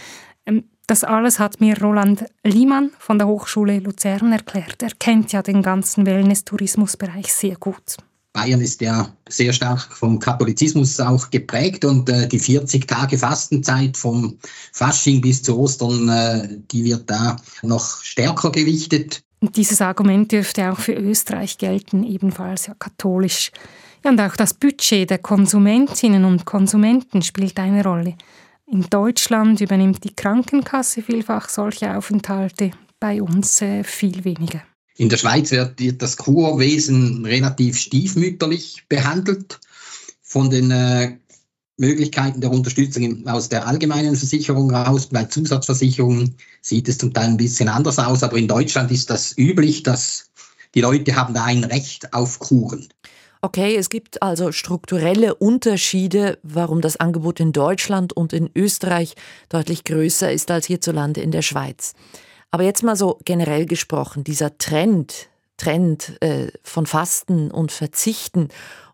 Ähm, 0.46 0.64
das 0.88 1.04
alles 1.04 1.38
hat 1.38 1.60
mir 1.60 1.80
Roland 1.80 2.24
Liemann 2.42 2.90
von 2.98 3.18
der 3.18 3.28
Hochschule 3.28 3.78
Luzern 3.78 4.32
erklärt. 4.32 4.82
Er 4.82 4.90
kennt 4.98 5.30
ja 5.30 5.42
den 5.42 5.62
ganzen 5.62 6.06
Wellness-Tourismusbereich 6.06 7.32
sehr 7.32 7.56
gut. 7.56 7.98
Bayern 8.38 8.60
ist 8.60 8.80
ja 8.80 9.08
sehr 9.28 9.52
stark 9.52 9.80
vom 9.92 10.20
Katholizismus 10.20 11.00
auch 11.00 11.28
geprägt 11.30 11.84
und 11.84 12.08
äh, 12.08 12.28
die 12.28 12.38
40 12.38 12.86
Tage 12.86 13.18
Fastenzeit 13.18 13.96
vom 13.96 14.38
Fasching 14.72 15.20
bis 15.20 15.42
zu 15.42 15.58
Ostern, 15.58 16.08
äh, 16.08 16.48
die 16.70 16.84
wird 16.84 17.10
da 17.10 17.36
noch 17.62 18.00
stärker 18.02 18.52
gewichtet. 18.52 19.22
Und 19.40 19.56
dieses 19.56 19.80
Argument 19.80 20.30
dürfte 20.30 20.70
auch 20.70 20.78
für 20.78 20.92
Österreich 20.92 21.58
gelten, 21.58 22.04
ebenfalls 22.04 22.68
ja 22.68 22.74
katholisch. 22.78 23.50
Ja, 24.04 24.12
und 24.12 24.20
auch 24.20 24.36
das 24.36 24.54
Budget 24.54 25.10
der 25.10 25.18
Konsumentinnen 25.18 26.24
und 26.24 26.44
Konsumenten 26.44 27.22
spielt 27.22 27.58
eine 27.58 27.82
Rolle. 27.82 28.14
In 28.66 28.82
Deutschland 28.88 29.60
übernimmt 29.60 30.04
die 30.04 30.14
Krankenkasse 30.14 31.02
vielfach 31.02 31.48
solche 31.48 31.96
Aufenthalte, 31.96 32.70
bei 33.00 33.20
uns 33.20 33.62
äh, 33.62 33.82
viel 33.82 34.24
weniger. 34.24 34.62
In 34.98 35.08
der 35.08 35.16
Schweiz 35.16 35.52
wird 35.52 36.02
das 36.02 36.16
Kurwesen 36.16 37.24
relativ 37.24 37.78
stiefmütterlich 37.78 38.84
behandelt. 38.88 39.60
Von 40.20 40.50
den 40.50 40.72
äh, 40.72 41.16
Möglichkeiten 41.76 42.40
der 42.40 42.50
Unterstützung 42.50 43.26
aus 43.28 43.48
der 43.48 43.68
allgemeinen 43.68 44.16
Versicherung 44.16 44.74
raus, 44.74 45.06
bei 45.06 45.24
Zusatzversicherungen 45.24 46.34
sieht 46.60 46.88
es 46.88 46.98
zum 46.98 47.14
Teil 47.14 47.28
ein 47.28 47.36
bisschen 47.36 47.68
anders 47.68 48.00
aus, 48.00 48.24
aber 48.24 48.36
in 48.36 48.48
Deutschland 48.48 48.90
ist 48.90 49.08
das 49.08 49.38
üblich, 49.38 49.84
dass 49.84 50.30
die 50.74 50.80
Leute 50.80 51.14
haben 51.14 51.32
da 51.32 51.44
ein 51.44 51.62
Recht 51.62 52.12
auf 52.12 52.40
Kuren. 52.40 52.88
Okay, 53.40 53.76
es 53.76 53.90
gibt 53.90 54.20
also 54.20 54.50
strukturelle 54.50 55.36
Unterschiede, 55.36 56.38
warum 56.42 56.80
das 56.80 56.96
Angebot 56.96 57.38
in 57.38 57.52
Deutschland 57.52 58.12
und 58.12 58.32
in 58.32 58.50
Österreich 58.56 59.14
deutlich 59.48 59.84
größer 59.84 60.32
ist 60.32 60.50
als 60.50 60.66
hierzulande 60.66 61.20
in 61.20 61.30
der 61.30 61.42
Schweiz. 61.42 61.94
Aber 62.50 62.62
jetzt 62.62 62.82
mal 62.82 62.96
so 62.96 63.18
generell 63.24 63.66
gesprochen, 63.66 64.24
dieser 64.24 64.56
Trend, 64.58 65.28
Trend 65.56 66.16
äh, 66.20 66.48
von 66.62 66.86
Fasten 66.86 67.50
und 67.50 67.72
Verzichten 67.72 68.48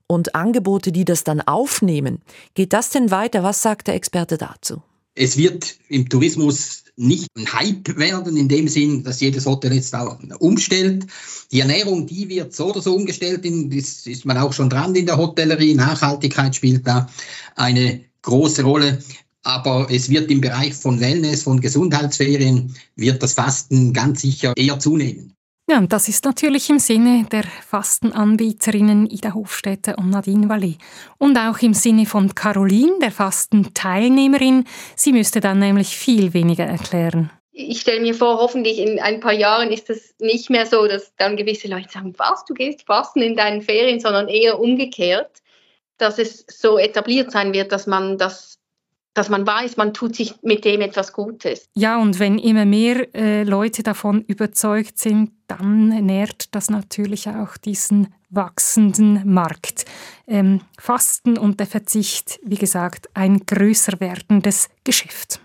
und 0.07 0.35
Angebote, 0.35 0.93
die 0.93 1.05
das 1.05 1.25
dann 1.25 1.41
aufnehmen, 1.41 2.21
geht 2.55 2.73
das 2.73 2.91
denn 2.91 3.11
weiter? 3.11 3.43
Was 3.43 3.63
sagt 3.63 3.87
der 3.87 3.95
Experte 3.95 4.39
dazu? 4.39 4.83
Es 5.15 5.37
wird 5.37 5.77
im 5.89 6.09
Tourismus 6.09 6.85
nicht 6.97 7.29
ein 7.37 7.53
Hype 7.53 7.97
werden, 7.97 8.37
in 8.37 8.49
dem 8.49 8.69
Sinn, 8.69 9.05
dass 9.05 9.21
jedes 9.21 9.47
Hotel 9.47 9.73
jetzt 9.75 9.95
auch 9.95 10.19
umstellt. 10.39 11.07
Die 11.51 11.61
Ernährung, 11.61 12.07
die 12.07 12.29
wird 12.29 12.55
so 12.55 12.71
oder 12.71 12.83
so 12.83 12.95
umgestellt, 12.95 13.45
das 13.45 14.07
ist 14.07 14.25
man 14.25 14.39
auch 14.39 14.53
schon 14.53 14.71
dran 14.71 14.95
in 14.95 15.07
der 15.07 15.17
Hotellerie. 15.17 15.75
Nachhaltigkeit 15.75 16.55
spielt 16.55 16.87
da 16.87 17.09
eine 17.55 18.01
große 18.23 18.63
Rolle. 18.63 19.03
Aber 19.45 19.89
es 19.91 20.11
wird 20.11 20.31
im 20.31 20.41
Bereich 20.41 20.75
von 20.75 21.01
Wellness, 21.01 21.43
von 21.43 21.61
Gesundheitsferien, 21.61 22.75
wird 22.97 23.23
das 23.23 23.35
Fasten 23.35 23.93
ganz 23.93 24.23
sicher 24.23 24.55
eher 24.57 24.79
zunehmen. 24.79 25.35
Ja, 25.67 25.79
und 25.79 25.95
das 25.95 26.09
ist 26.09 26.27
natürlich 26.27 26.69
im 26.69 26.79
Sinne 26.79 27.27
der 27.33 27.45
Fastenanbieterinnen 27.45 29.09
Ida 29.09 29.33
Hofstädter 29.33 29.97
und 29.97 30.11
Nadine 30.11 30.47
Vallée. 30.47 30.77
Und 31.17 31.39
auch 31.39 31.59
im 31.61 31.73
Sinne 31.73 32.05
von 32.05 32.35
Caroline, 32.35 32.99
der 33.01 33.11
Fastenteilnehmerin. 33.11 34.65
Sie 34.95 35.13
müsste 35.13 35.41
dann 35.41 35.61
nämlich 35.61 35.97
viel 35.97 36.35
weniger 36.35 36.65
erklären. 36.65 37.31
Ich 37.51 37.81
stelle 37.81 38.01
mir 38.01 38.15
vor, 38.15 38.39
hoffentlich 38.39 38.79
in 38.79 38.99
ein 38.99 39.21
paar 39.21 39.33
Jahren 39.33 39.71
ist 39.71 39.89
es 39.89 40.15
nicht 40.19 40.51
mehr 40.51 40.67
so, 40.67 40.87
dass 40.87 41.15
dann 41.17 41.37
gewisse 41.37 41.69
Leute 41.69 41.89
sagen, 41.89 42.13
was, 42.19 42.45
du 42.45 42.53
gehst 42.53 42.83
fasten 42.83 43.23
in 43.23 43.37
deinen 43.37 43.63
Ferien, 43.63 44.01
sondern 44.01 44.29
eher 44.29 44.59
umgekehrt, 44.61 45.31
dass 45.97 46.19
es 46.19 46.45
so 46.49 46.77
etabliert 46.77 47.31
sein 47.31 47.55
wird, 47.55 47.73
dass 47.73 47.87
man 47.87 48.19
das 48.19 48.54
dass 49.15 49.29
man 49.29 49.47
weiß, 49.47 49.77
man 49.77 49.95
tut 49.95 50.17
sich 50.17 50.35
mit 50.43 50.65
dem 50.65 50.81
etwas 50.81 51.13
Gutes. 51.13 51.69
Ja, 51.75 52.01
und 52.01 52.19
wenn 52.19 52.39
immer 52.39 52.65
mehr 52.65 53.15
äh, 53.15 53.45
Leute 53.45 53.83
davon 53.83 54.23
überzeugt 54.23 54.99
sind, 54.99 55.31
dann 55.47 55.89
nährt 56.05 56.55
das 56.55 56.69
natürlich 56.69 57.29
auch 57.29 57.57
diesen 57.57 58.13
wachsenden 58.29 59.33
Markt. 59.33 59.85
Ähm, 60.27 60.61
Fasten 60.79 61.39
und 61.39 61.61
der 61.61 61.69
Verzicht, 61.69 62.41
wie 62.43 62.57
gesagt, 62.57 63.09
ein 63.15 63.47
größer 63.47 64.01
werdendes 64.01 64.69
Geschäft. 64.83 65.41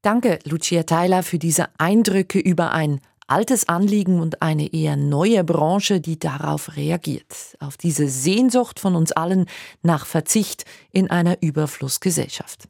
Danke, 0.00 0.38
Lucia 0.44 0.84
Theiler, 0.84 1.22
für 1.22 1.38
diese 1.38 1.66
Eindrücke 1.78 2.38
über 2.38 2.72
ein 2.72 3.00
altes 3.26 3.68
Anliegen 3.68 4.20
und 4.20 4.42
eine 4.42 4.72
eher 4.72 4.96
neue 4.96 5.44
Branche, 5.44 6.00
die 6.00 6.18
darauf 6.18 6.76
reagiert, 6.76 7.56
auf 7.60 7.76
diese 7.76 8.08
Sehnsucht 8.08 8.80
von 8.80 8.96
uns 8.96 9.12
allen 9.12 9.46
nach 9.82 10.06
Verzicht 10.06 10.64
in 10.92 11.10
einer 11.10 11.42
Überflussgesellschaft. 11.42 12.68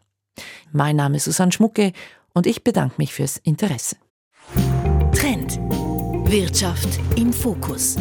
Mein 0.73 0.97
Name 0.97 1.17
ist 1.17 1.25
Susanne 1.25 1.53
Schmucke 1.53 1.93
und 2.35 2.47
ich 2.47 2.65
bedanke 2.65 2.97
mich 2.99 3.15
fürs 3.15 3.39
Interesse. 3.39 3.97
Trend. 5.13 5.59
Wirtschaft 6.29 6.99
im 7.17 7.33
Fokus. 7.33 7.97